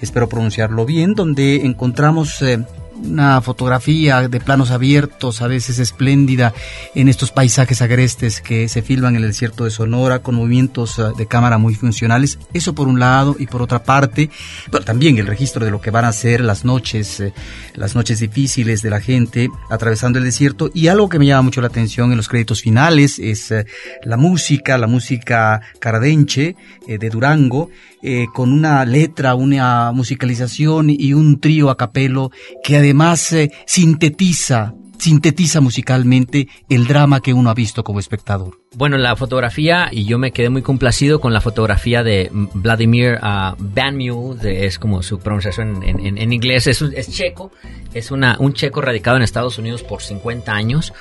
[0.00, 2.64] espero pronunciarlo bien, donde encontramos eh,
[3.02, 6.52] una fotografía de planos abiertos, a veces espléndida,
[6.94, 11.02] en estos paisajes agrestes que se filman en el desierto de Sonora, con movimientos eh,
[11.16, 12.38] de cámara muy funcionales.
[12.52, 14.30] Eso por un lado, y por otra parte,
[14.70, 17.32] pero también el registro de lo que van a ser las noches, eh,
[17.74, 20.70] las noches difíciles de la gente atravesando el desierto.
[20.74, 23.66] Y algo que me llama mucho la atención en los créditos finales es eh,
[24.02, 26.56] la música, la música caradenche
[26.86, 27.70] de Durango,
[28.06, 32.30] eh, con una letra, una musicalización y un trío a capelo
[32.64, 38.58] que además eh, sintetiza, sintetiza musicalmente el drama que uno ha visto como espectador.
[38.74, 43.54] Bueno, la fotografía, y yo me quedé muy complacido con la fotografía de Vladimir uh,
[43.58, 47.50] Van Mule, de- es como su pronunciación en, en- en inglés, es, es checo,
[47.94, 50.92] es una, un checo radicado en Estados Unidos por 50 años.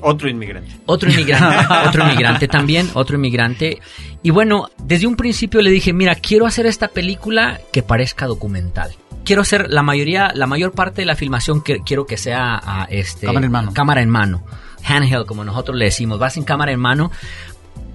[0.00, 0.70] Otro inmigrante.
[0.86, 3.80] Otro inmigrante, otro inmigrante también, otro inmigrante.
[4.22, 8.94] Y bueno, desde un principio le dije, mira, quiero hacer esta película que parezca documental.
[9.24, 12.84] Quiero hacer la mayoría, la mayor parte de la filmación que quiero que sea a
[12.84, 13.72] este Cámara en mano.
[13.74, 14.44] cámara en mano,
[14.84, 17.10] handheld como nosotros le decimos, vas en cámara en mano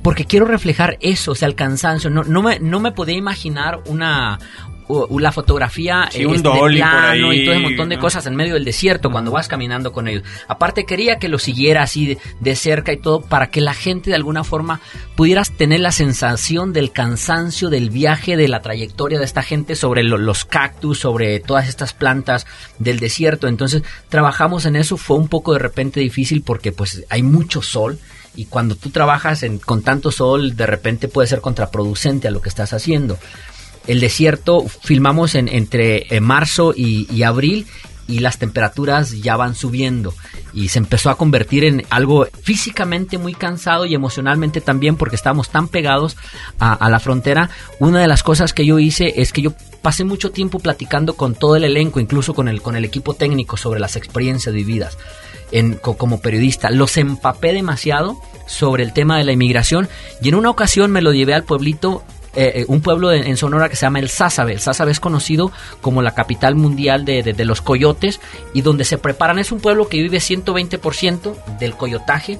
[0.01, 2.09] porque quiero reflejar eso, o sea, el cansancio.
[2.09, 4.39] No, no, me, no me podía imaginar una,
[5.19, 7.95] la fotografía Sí, eh, un de dolly por plano ahí, y todo ese montón de
[7.95, 8.01] ¿no?
[8.01, 10.23] cosas en medio del desierto cuando vas caminando con ellos.
[10.47, 14.09] Aparte quería que lo siguiera así de, de cerca y todo para que la gente
[14.09, 14.81] de alguna forma
[15.15, 20.03] pudieras tener la sensación del cansancio del viaje, de la trayectoria de esta gente sobre
[20.03, 22.45] lo- los cactus, sobre todas estas plantas
[22.79, 23.47] del desierto.
[23.47, 27.99] Entonces trabajamos en eso, fue un poco de repente difícil porque pues hay mucho sol
[28.33, 32.41] y cuando tú trabajas en- con tanto sol de repente puede ser contraproducente a lo
[32.41, 33.17] que estás haciendo.
[33.87, 37.65] El desierto filmamos en, entre eh, marzo y, abril
[38.07, 40.13] y las temperaturas ya van subiendo
[40.53, 45.49] y se empezó a convertir en algo físicamente muy cansado y emocionalmente también porque estábamos
[45.49, 46.17] tan pegados
[46.59, 47.49] a, la frontera.
[47.79, 51.35] Una de las cosas que yo hice es que yo pasé mucho tiempo platicando con
[51.35, 54.97] todo el elenco, incluso con el, con el equipo técnico sobre las experiencias vividas
[55.81, 56.69] como periodista.
[56.69, 59.89] Los empapé demasiado sobre el tema de la inmigración
[60.21, 62.03] y en una ocasión me lo llevé al pueblito
[62.33, 64.53] eh, eh, un pueblo en, Sonora que se llama El Sázabe.
[64.53, 65.51] El Sázabe es conocido
[65.81, 68.19] como la capital mundial de los coyotes
[68.53, 69.39] y donde se preparan.
[69.39, 72.39] Es un pueblo que vive 120% del coyotaje.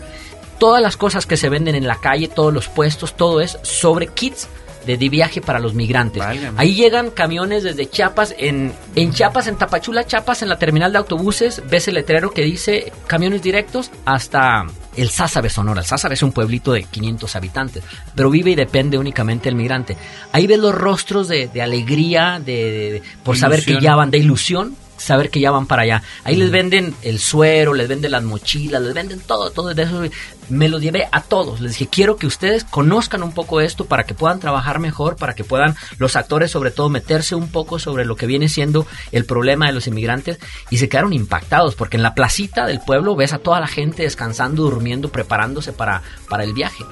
[0.59, 4.07] Todas las cosas que se venden en la calle, todos los puestos, todo es sobre
[4.07, 4.47] kits
[4.85, 6.23] de, de viaje para los migrantes.
[6.57, 10.97] Ahí llegan camiones desde Chiapas, en, en Chiapas, en Tapachula, Chiapas, en la terminal de
[10.97, 14.65] autobuses, ves el letrero que dice camiones directos hasta
[14.95, 15.81] el Sázabe, Sonora.
[15.81, 17.83] El Sázabe es un pueblito de 500 habitantes,
[18.15, 19.97] pero vive y depende únicamente del migrante.
[20.31, 24.75] Ahí ves los rostros de, de alegría, de, por saber que ya van, de ilusión,
[25.01, 26.03] saber que ya van para allá.
[26.23, 30.01] Ahí les venden el suero, les venden las mochilas, les venden todo, todo de eso.
[30.49, 31.61] Me lo llevé a todos.
[31.61, 35.33] Les dije, quiero que ustedes conozcan un poco esto para que puedan trabajar mejor, para
[35.33, 39.25] que puedan los actores sobre todo meterse un poco sobre lo que viene siendo el
[39.25, 40.39] problema de los inmigrantes
[40.69, 44.03] y se quedaron impactados porque en la placita del pueblo ves a toda la gente
[44.03, 46.83] descansando, durmiendo, preparándose para, para el viaje.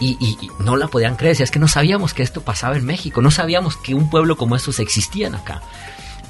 [0.00, 2.84] Y, y- y no la podían creer, es que no sabíamos que esto pasaba en
[2.86, 5.60] México, no sabíamos que un pueblo como estos existían acá.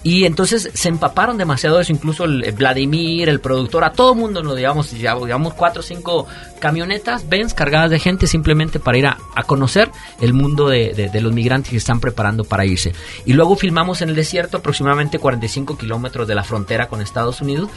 [0.04, 4.42] Y entonces se empaparon demasiado de eso, incluso el Vladimir, el productor, a todo mundo
[4.42, 6.26] nos llevamos, llevamos cuatro o cinco
[6.60, 9.90] camionetas, Benz cargadas de gente simplemente para ir a, a conocer
[10.20, 12.92] el mundo de, de- de los migrantes que están preparando para irse.
[13.26, 17.68] Y luego filmamos en el desierto, aproximadamente 45 kilómetros de la frontera con Estados Unidos,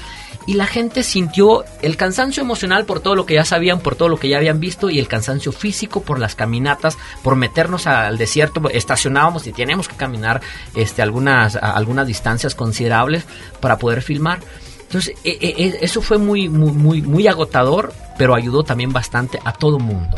[0.48, 4.10] y la gente sintió el cansancio emocional por todo lo que ya sabían, por todo
[4.10, 8.18] lo que ya habían visto, y el cansancio físico por las caminatas, por meternos al
[8.18, 10.42] desierto, estacionábamos y teníamos que caminar
[10.76, 13.26] este, algunas, algunas distancias considerables
[13.60, 14.40] para poder filmar.
[14.82, 19.54] Entonces, e- e- e- eso fue muy, muy, muy, agotador, pero ayudó también bastante a
[19.54, 20.18] todo mundo.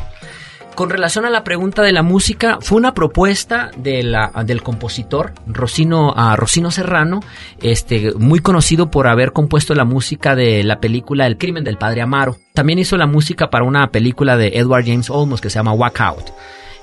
[0.74, 4.04] Con relación a la pregunta de la música, fue una propuesta de
[4.44, 7.20] del compositor Rocino, Rocino Serrano,
[7.62, 12.02] este, muy conocido por haber compuesto la música de la película El crimen del padre
[12.02, 12.38] Amaro.
[12.54, 16.02] También hizo la música para una película de Edward James Olmos que se llama Walk
[16.02, 16.32] Out.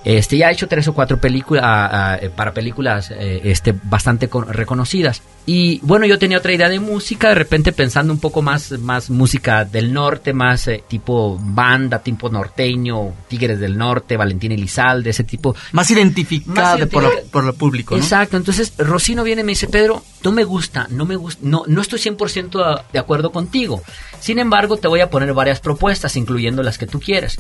[0.05, 4.28] Este, ya ha hecho tres o cuatro películas ah, ah, para películas eh, este, bastante
[4.28, 5.20] con- reconocidas.
[5.44, 9.11] Y bueno, yo tenía otra idea de música, de repente pensando un poco más, más
[9.11, 15.24] música del norte, más eh, tipo banda, tipo norteño, Tigres del Norte, Valentín Elizalde, ese
[15.24, 15.55] tipo.
[15.72, 18.03] Más identificada Más por, lo- por el público, ¿no?
[18.03, 21.64] Exacto, entonces Rocino viene y me dice, Pedro, no me gusta, no me gusta, no,
[21.66, 23.82] no estoy 100% de acuerdo contigo.
[24.20, 27.36] Sin embargo, te voy a poner varias propuestas, incluyendo las que tú quieres.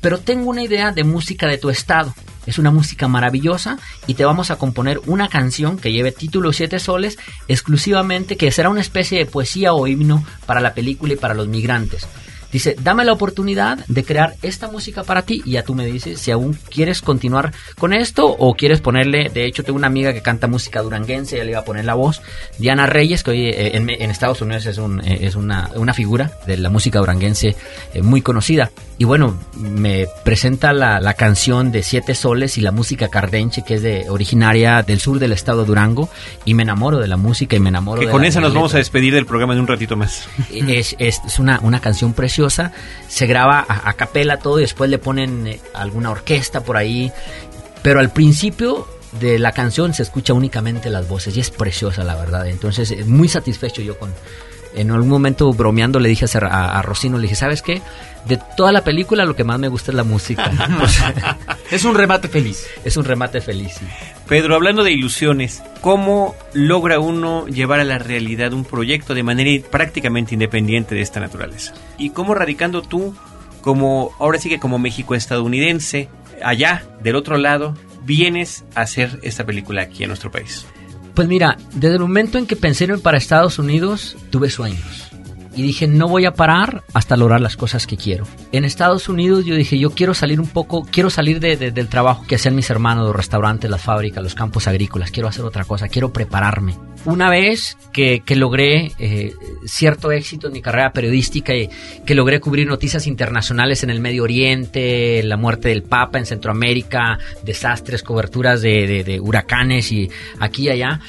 [0.00, 2.14] Pero tengo una idea de música de tu estado.
[2.46, 6.78] Es una música maravillosa y te vamos a componer una canción que lleve título Siete
[6.78, 11.34] Soles exclusivamente, que será una especie de poesía o himno para la película y para
[11.34, 12.06] los migrantes.
[12.52, 16.20] Dice, dame la oportunidad de crear esta música para ti y ya tú me dices
[16.20, 20.20] si aún quieres continuar con esto o quieres ponerle, de hecho tengo una amiga que
[20.22, 22.22] canta música duranguense, ella le iba a poner la voz,
[22.58, 25.94] Diana Reyes, que hoy eh, en, en Estados Unidos es, un, eh, es una, una
[25.94, 27.56] figura de la música duranguense
[27.94, 28.70] eh, muy conocida.
[28.98, 33.74] Y bueno, me presenta la, la canción de Siete Soles y la música cardenche, que
[33.76, 36.10] es de originaria del sur del estado de Durango,
[36.44, 38.44] y me enamoro de la música y me enamoro Que de con la- esa de
[38.46, 40.28] nos vamos a despedir del programa en un ratito más.
[40.52, 44.88] Es, es- es una, una canción preciosa, se graba a, a capela todo y después
[44.88, 47.12] le ponen eh, alguna orquesta por ahí,
[47.82, 48.86] pero al principio
[49.18, 53.04] de la canción se escucha únicamente las voces y es preciosa la verdad, entonces eh,
[53.04, 54.12] muy satisfecho yo con...
[54.72, 57.82] En algún momento bromeando le dije a, a, a Rocino, le dije, ¿sabes qué?
[58.26, 60.48] De toda la película lo que más me gusta es la música.
[60.78, 60.96] Pues,
[61.72, 62.66] es un remate feliz.
[62.84, 63.86] Es un remate feliz, sí.
[64.30, 69.66] Pedro, hablando de ilusiones, ¿cómo logra uno llevar a la realidad un proyecto de manera
[69.72, 71.74] prácticamente independiente de esta naturaleza?
[71.98, 73.12] ¿Y cómo radicando tú,
[73.60, 76.08] como ahora sí que como México estadounidense,
[76.44, 77.74] allá, del otro lado,
[78.04, 80.64] vienes a hacer esta película aquí en nuestro país?
[81.16, 85.09] Pues mira, desde el momento en que pensé en ir para Estados Unidos, tuve sueños.
[85.54, 88.26] Y dije, no voy a parar hasta lograr las cosas que quiero.
[88.52, 91.88] En Estados Unidos yo dije, yo quiero salir un poco, quiero salir de, de, del
[91.88, 95.64] trabajo que hacían mis hermanos, los restaurantes, las fábricas, los campos agrícolas, quiero hacer otra
[95.64, 96.74] cosa, quiero prepararme.
[97.06, 99.32] Una vez que, que logré eh,
[99.64, 101.70] cierto éxito en mi carrera periodística y
[102.04, 107.18] que logré cubrir noticias internacionales en el Medio Oriente, la muerte del Papa en Centroamérica,
[107.42, 111.00] desastres, coberturas de, de, huracanes y aquí y allá,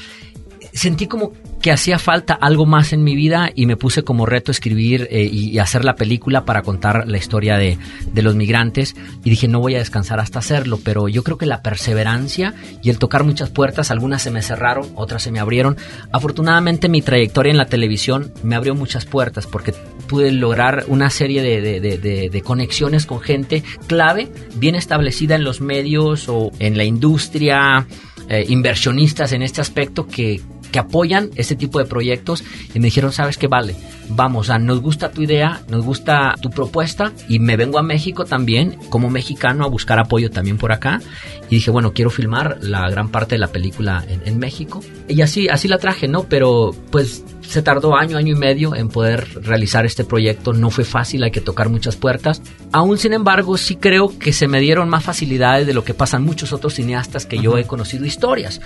[0.72, 1.32] sentí como
[1.62, 5.28] que hacía falta algo más en mi vida y me puse como reto escribir eh,
[5.32, 7.78] y, hacer la película para contar la historia de,
[8.12, 11.46] de, los migrantes y dije no voy a descansar hasta hacerlo, pero yo creo que
[11.46, 12.52] la perseverancia
[12.82, 15.76] y el tocar muchas puertas, algunas se me cerraron, otras se me abrieron.
[16.10, 19.72] Afortunadamente mi trayectoria en la televisión me abrió muchas puertas porque
[20.08, 25.60] pude lograr una serie de, de, de conexiones con gente clave, bien establecida en los
[25.60, 27.86] medios o en la industria.
[28.28, 30.40] Eh, inversionistas en este aspecto que,
[30.72, 32.42] que apoyan este tipo de proyectos
[32.74, 33.76] y me dijeron, ¿sabes qué vale?
[34.08, 38.24] Vamos, a nos gusta tu idea, nos gusta tu propuesta y me vengo a México
[38.24, 41.00] también como mexicano a buscar apoyo también por acá
[41.48, 45.20] y dije, bueno, quiero filmar la gran parte de la película en, en México y
[45.20, 46.24] así, así la traje, ¿no?
[46.24, 50.52] Pero pues se tardó año, año y medio en poder realizar este proyecto.
[50.52, 52.40] No fue fácil, hay que tocar muchas puertas.
[52.72, 56.24] Aún sin embargo, sí creo que se me dieron más facilidades de lo que pasan
[56.24, 58.60] muchos otros cineastas que yo he conocido historias.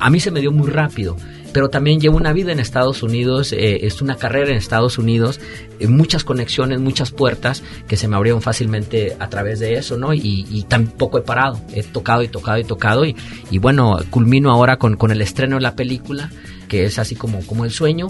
[0.00, 1.16] A mí se me dio muy rápido
[1.54, 5.40] pero también llevo una vida en Estados Unidos, eh, es una carrera en Estados Unidos,
[5.78, 10.12] eh, muchas conexiones, muchas puertas que se me abrieron fácilmente a través de eso, ¿no?
[10.12, 13.14] Y, y tampoco he parado, he tocado y tocado y tocado y,
[13.52, 16.28] y bueno, culmino ahora con, con, el estreno de la película,
[16.68, 18.08] que es así como, como el sueño,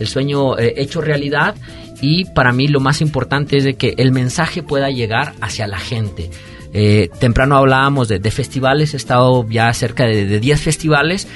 [0.00, 1.54] el sueño eh, hecho realidad
[2.00, 5.78] y para mí lo más importante es de que el mensaje pueda llegar hacia la
[5.78, 6.30] gente.
[6.72, 11.28] Eh, temprano hablábamos de, de, festivales, he estado ya cerca de 10 festivales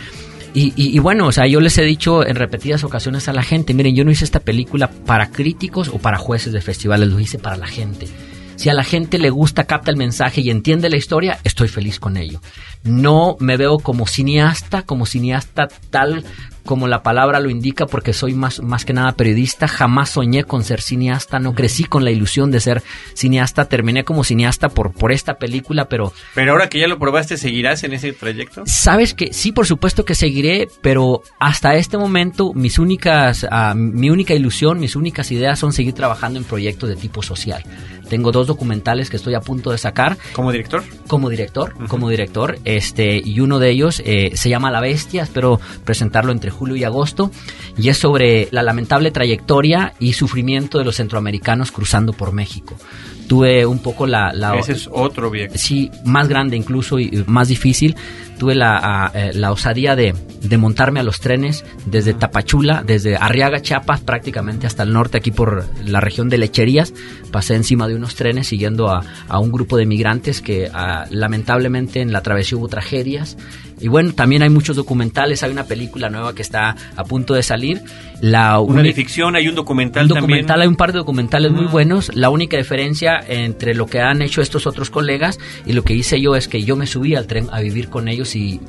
[0.52, 3.94] y, bueno, o sea, yo les he dicho en repetidas ocasiones a la gente, miren,
[3.94, 7.56] yo no hice esta película para críticos o para jueces de festivales, lo hice para
[7.56, 8.08] la gente.
[8.56, 11.98] Si a la gente le gusta, capta el mensaje y entiende la historia, estoy feliz
[11.98, 12.42] con ello.
[12.82, 16.24] No me veo como cineasta, como cineasta tal
[16.70, 19.66] como la palabra lo indica, porque soy más, más que nada periodista.
[19.66, 23.64] Jamás soñé con ser cineasta, no crecí con la ilusión de ser cineasta.
[23.64, 26.12] Terminé como cineasta por, por esta película, pero.
[26.32, 28.62] Pero ahora que ya lo probaste, ¿seguirás en ese trayecto?
[28.66, 34.08] Sabes que sí, por supuesto que seguiré, pero hasta este momento, mis únicas, uh, mi
[34.08, 37.64] única ilusión, mis únicas ideas son seguir trabajando en proyectos de tipo social.
[38.08, 40.18] Tengo dos documentales que estoy a punto de sacar.
[40.34, 40.84] ¿Como director?
[41.08, 41.88] Como director, uh -huh.
[41.88, 42.58] como director.
[42.64, 45.22] Este, y uno de ellos eh, se llama La Bestia.
[45.22, 47.30] Espero presentarlo entre julio y agosto.
[47.78, 52.76] Y es sobre la lamentable trayectoria y sufrimiento de los centroamericanos cruzando por México.
[53.30, 54.32] Tuve un poco la...
[54.32, 55.54] la Ese es otro viejo.
[55.56, 57.94] Sí, más grande incluso y más difícil.
[58.38, 63.62] Tuve la, uh, la osadía de, de, montarme a los trenes desde Tapachula, desde Arriaga,
[63.62, 66.92] Chiapas, prácticamente hasta el norte, aquí por la región de Lecherías.
[67.30, 72.00] Pasé encima de unos trenes siguiendo a, a un grupo de migrantes que uh, lamentablemente
[72.00, 73.36] en la travesía hubo tragedias.
[73.80, 77.42] Y bueno, también hay muchos documentales, hay una película nueva que está a punto de
[77.42, 77.82] salir.
[78.20, 80.62] La una de ficción, hay un documental, un documental también.
[80.62, 82.14] Hay un par de documentales muy buenos.
[82.14, 86.20] La única diferencia entre lo que han hecho estos otros colegas y lo que hice
[86.20, 88.60] yo es que yo me subí al tren a vivir con ellos y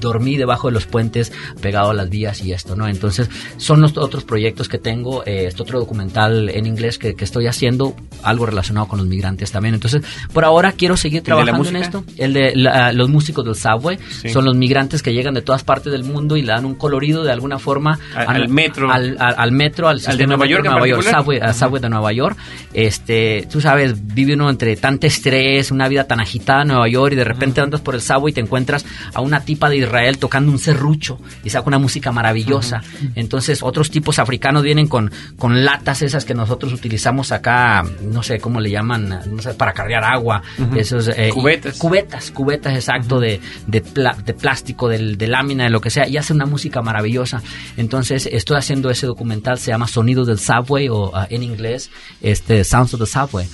[0.00, 2.86] dormí debajo de los puentes pegado a las vías y esto, ¿no?
[2.86, 7.24] Entonces, son los otros proyectos que tengo, eh, este otro documental en inglés que, que,
[7.24, 9.74] estoy haciendo, algo relacionado con los migrantes también.
[9.74, 10.02] Entonces,
[10.32, 12.04] por ahora quiero seguir trabajando en esto.
[12.16, 14.28] El de la, los músicos del subway sí.
[14.28, 17.24] son los migrantes que llegan de todas partes del mundo y le dan un colorido
[17.24, 20.64] de alguna forma al, al metro, al, al, al, metro, al, al de Nueva York,
[20.64, 22.36] Nueva York subway, uh de Nueva York.
[22.72, 27.12] Este, tú sabes, vive uno entre tanto estrés, una vida tan agitada en Nueva York
[27.12, 27.66] y de repente uh -huh.
[27.66, 28.84] andas por el subway y te encuentras
[29.14, 32.78] a una tipa de Israel tocando un serrucho y saca una música maravillosa.
[32.78, 33.12] Uh -huh.
[33.14, 38.38] Entonces, otros tipos africanos vienen con, con latas esas que nosotros utilizamos acá, no sé
[38.38, 40.42] cómo le llaman, no sé, para cargar agua,
[40.76, 41.78] esos eh, cubetas.
[41.78, 46.16] Cubetas, cubetas, exacto, de, de, pla de plástico de, lámina, de lo que sea, y
[46.16, 47.42] hace una música maravillosa.
[47.76, 51.90] Entonces, estoy haciendo ese documental, se llama Sonidos del Subway, o uh, en inglés,
[52.22, 53.46] este, Sounds of the Subway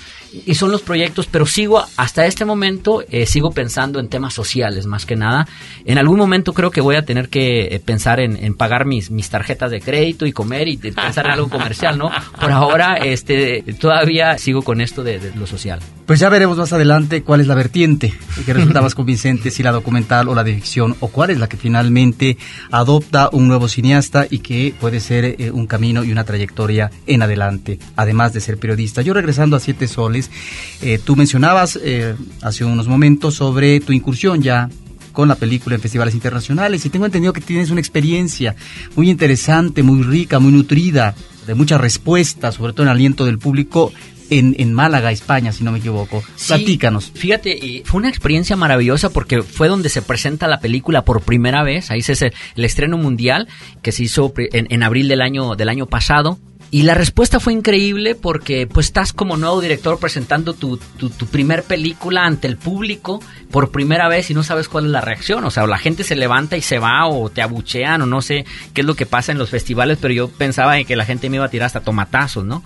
[0.46, 4.86] y son los proyectos, pero sigo hasta este momento, eh, sigo pensando en temas sociales
[4.86, 5.46] más que nada.
[5.84, 9.10] En algún momento creo que voy a tener que eh, pensar en, en, pagar mis,
[9.10, 12.10] mis tarjetas de crédito y comer y pensar en algo comercial, ¿no?
[12.40, 15.80] Por ahora este, todavía sigo con esto de, de, lo social.
[16.06, 18.12] Pues ya veremos más adelante cuál es la vertiente
[18.44, 21.48] que resulta más convincente, si la documental o la de ficción, o cuál es la
[21.48, 22.36] que finalmente
[22.70, 27.22] adopta un nuevo cineasta y que puede ser eh, un camino y una trayectoria en
[27.22, 29.02] adelante, además de ser periodista.
[29.02, 30.23] Yo regresando a Siete Soles,
[30.82, 34.68] eh, tú mencionabas eh, hace unos momentos sobre tu incursión ya
[35.12, 38.56] con la película en festivales internacionales y tengo entendido que tienes una experiencia
[38.96, 41.14] muy interesante, muy rica, muy nutrida
[41.46, 43.92] de mucha respuesta, sobre todo en aliento del público,
[44.30, 46.22] en, en, Málaga, España, si no me equivoco.
[46.46, 47.12] Platícanos.
[47.14, 51.90] Fíjate, fue una experiencia maravillosa porque fue donde se presenta la película por primera vez.
[51.90, 53.48] Ahí se hace el estreno mundial
[53.82, 56.38] que se hizo en, en abril del año, del año pasado.
[56.74, 61.62] Y la respuesta fue increíble porque pues estás como nuevo director presentando tu, tu, primer
[61.62, 63.22] película ante el público
[63.52, 65.44] por primera vez y no sabes cuál es la reacción.
[65.44, 68.44] O sea, la gente se levanta y se va o te abuchean o no sé
[68.72, 71.30] qué es lo que pasa en los festivales, pero yo pensaba en que la gente
[71.30, 72.64] me iba a tirar hasta tomatazos, ¿no?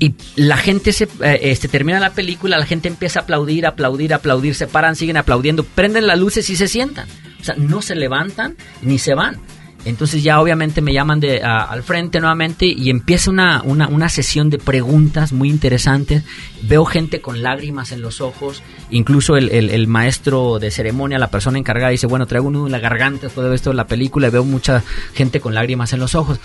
[0.00, 4.14] Y la gente se eh, este, termina la película, la gente empieza a aplaudir, aplaudir,
[4.14, 7.06] aplaudir, se paran, siguen aplaudiendo, prenden las luces y se sientan.
[7.40, 9.38] O sea, no se levantan ni se van.
[9.84, 14.48] Entonces ya obviamente me llaman de, al frente nuevamente y empieza una, una, una, sesión
[14.48, 16.22] de preguntas muy interesantes.
[16.62, 21.58] Veo gente con lágrimas en los ojos, incluso el, el, maestro de ceremonia, la persona
[21.58, 24.28] encargada, dice, bueno, traigo uno en la garganta después de ver esto de la película
[24.28, 26.38] y veo mucha gente con lágrimas en los ojos.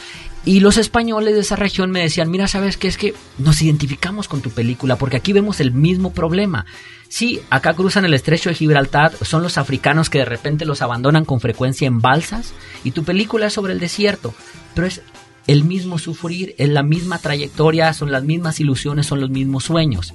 [0.44, 2.88] Y los españoles de esa región me decían, mira, ¿sabes qué?
[2.88, 6.66] Es que nos identificamos con tu película porque aquí vemos el mismo problema.
[7.10, 11.26] Sí, acá cruzan el estrecho de Gibraltar, son los africanos que de repente los abandonan
[11.26, 12.54] con frecuencia en balsas
[12.84, 14.34] y tu película es sobre el desierto,
[14.76, 15.02] pero es
[15.48, 20.14] el mismo sufrir, es la misma trayectoria, son las mismas ilusiones, son los mismos sueños.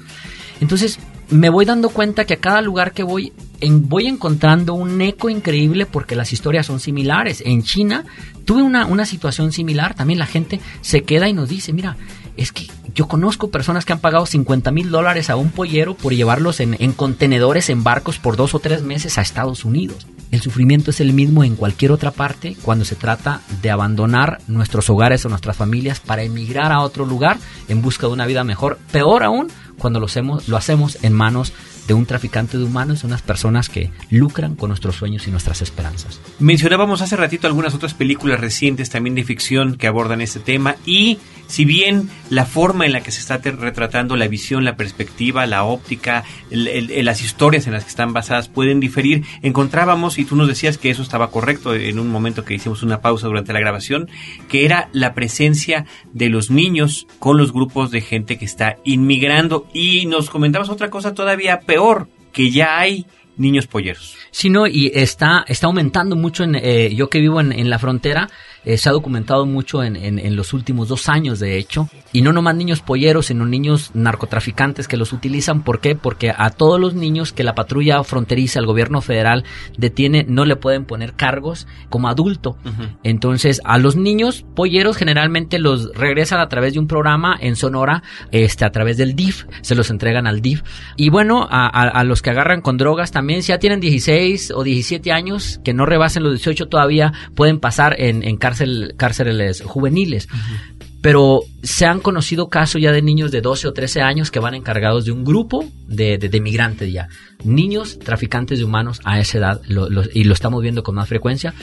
[0.61, 0.99] Entonces
[1.31, 3.33] me voy dando cuenta que a cada lugar que voy
[3.71, 7.43] voy encontrando un eco increíble porque las historias son similares.
[7.47, 8.05] En China
[8.45, 11.97] tuve una, una situación similar, también la gente se queda y nos dice, mira,
[12.37, 16.13] es que yo conozco personas que han pagado 50 mil dólares a un pollero por
[16.13, 20.07] llevarlos en, en, contenedores, en barcos por dos o tres meses a Estados Unidos.
[20.31, 24.89] El sufrimiento es el mismo en cualquier otra parte cuando se trata de abandonar nuestros
[24.89, 27.39] hogares o nuestras familias para emigrar a otro lugar
[27.69, 28.79] en busca de una vida mejor.
[28.91, 31.53] Peor aún cuando lo hacemos, lo hacemos en manos
[31.87, 36.21] de un traficante de humanos, unas personas que lucran con nuestros sueños y nuestras esperanzas.
[36.39, 41.19] Mencionábamos hace ratito algunas otras películas recientes también de ficción que abordan este tema y
[41.53, 45.65] si bien la forma en la que se está retratando la visión, la perspectiva, la
[45.65, 50.49] óptica, el, las historias en las que están basadas pueden diferir, encontrábamos, y tú nos
[50.49, 54.09] decías que eso estaba correcto en un momento que hicimos una pausa durante la grabación,
[54.49, 55.85] que era la presencia
[56.15, 59.67] de los niños con los grupos de gente que está inmigrando.
[59.75, 63.05] Y nos comentabas otra cosa todavía peor, que ya hay
[63.37, 64.17] niños polleros.
[64.31, 67.79] Sí, no, y está, está aumentando mucho en, eh, yo que vivo en, en la
[67.79, 68.31] frontera,
[68.65, 71.89] eh, se ha documentado mucho en, en, en, los últimos dos años, de hecho.
[72.13, 75.63] Y no nomás niños polleros, sino niños narcotraficantes que los utilizan.
[75.63, 75.97] ¿Por qué?
[75.97, 79.45] Porque a todos los niños que la patrulla fronteriza, el gobierno federal
[79.77, 82.57] detiene, no le pueden poner cargos como adulto.
[82.65, 82.97] Uh -huh.
[83.03, 88.03] Entonces, a los niños polleros generalmente los regresan a través de un programa en Sonora,
[88.31, 90.63] este, a través del DIF, se los entregan al DIF.
[90.97, 94.53] Y bueno, a, a, a los que agarran con drogas también, si ya tienen 16
[94.55, 98.52] o 17 años, que no rebasen los 18 todavía, pueden pasar en, en cárcel,
[98.97, 100.27] cárceles juveniles.
[100.27, 100.87] Uh -huh.
[101.03, 104.55] Pero se han conocido casos ya de niños de 12 o 13 años que van
[104.55, 107.09] encargados de un grupo de, de, de migrantes ya.
[107.43, 111.09] Niños traficantes de humanos a esa edad lo, lo, y lo estamos viendo con más
[111.09, 111.55] frecuencia.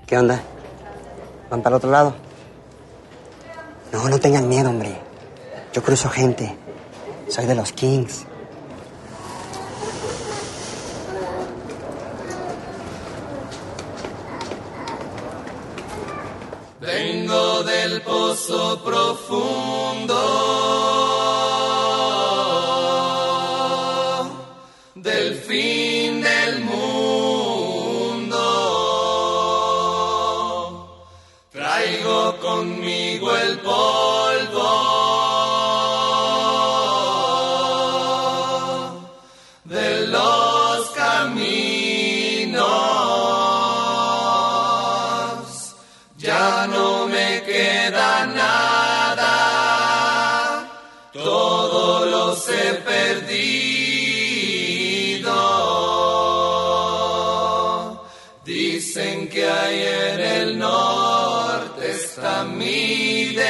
[0.08, 0.42] ¿Qué onda?
[1.50, 2.14] Van para el otro lado.
[3.92, 4.98] No, no tengan miedo, hombre.
[5.72, 6.56] Yo cruzo gente.
[7.28, 8.24] Soy de los Kings.
[16.80, 20.35] Vengo del pozo profundo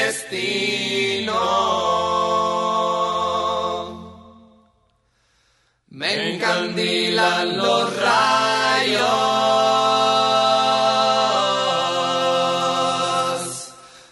[0.06, 1.40] destino.
[5.88, 9.00] Me encandilan los rayos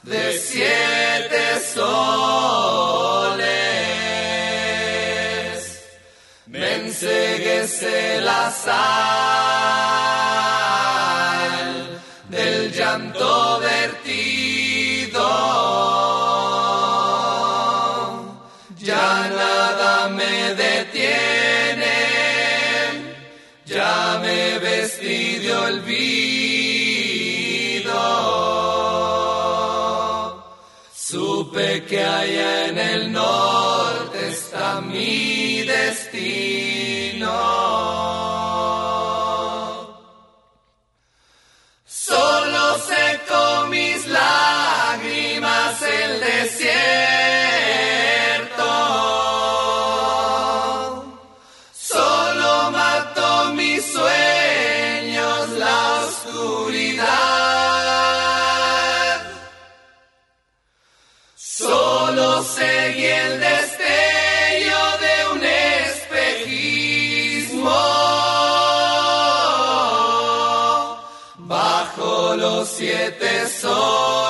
[0.02, 1.42] de siete
[1.74, 2.14] soles.
[6.46, 9.43] Me enseguece la sal
[25.00, 25.94] de olvido.
[30.94, 37.30] Supe que allá en el norte está mi destino.
[72.76, 74.23] Siete soles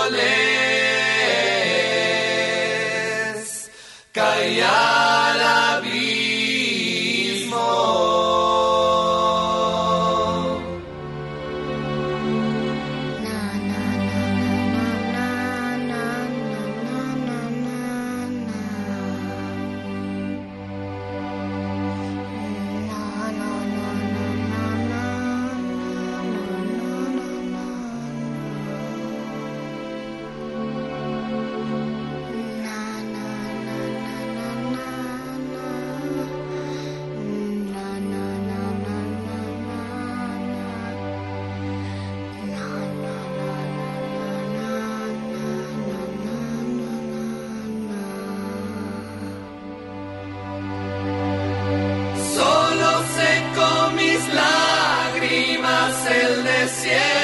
[56.83, 57.24] el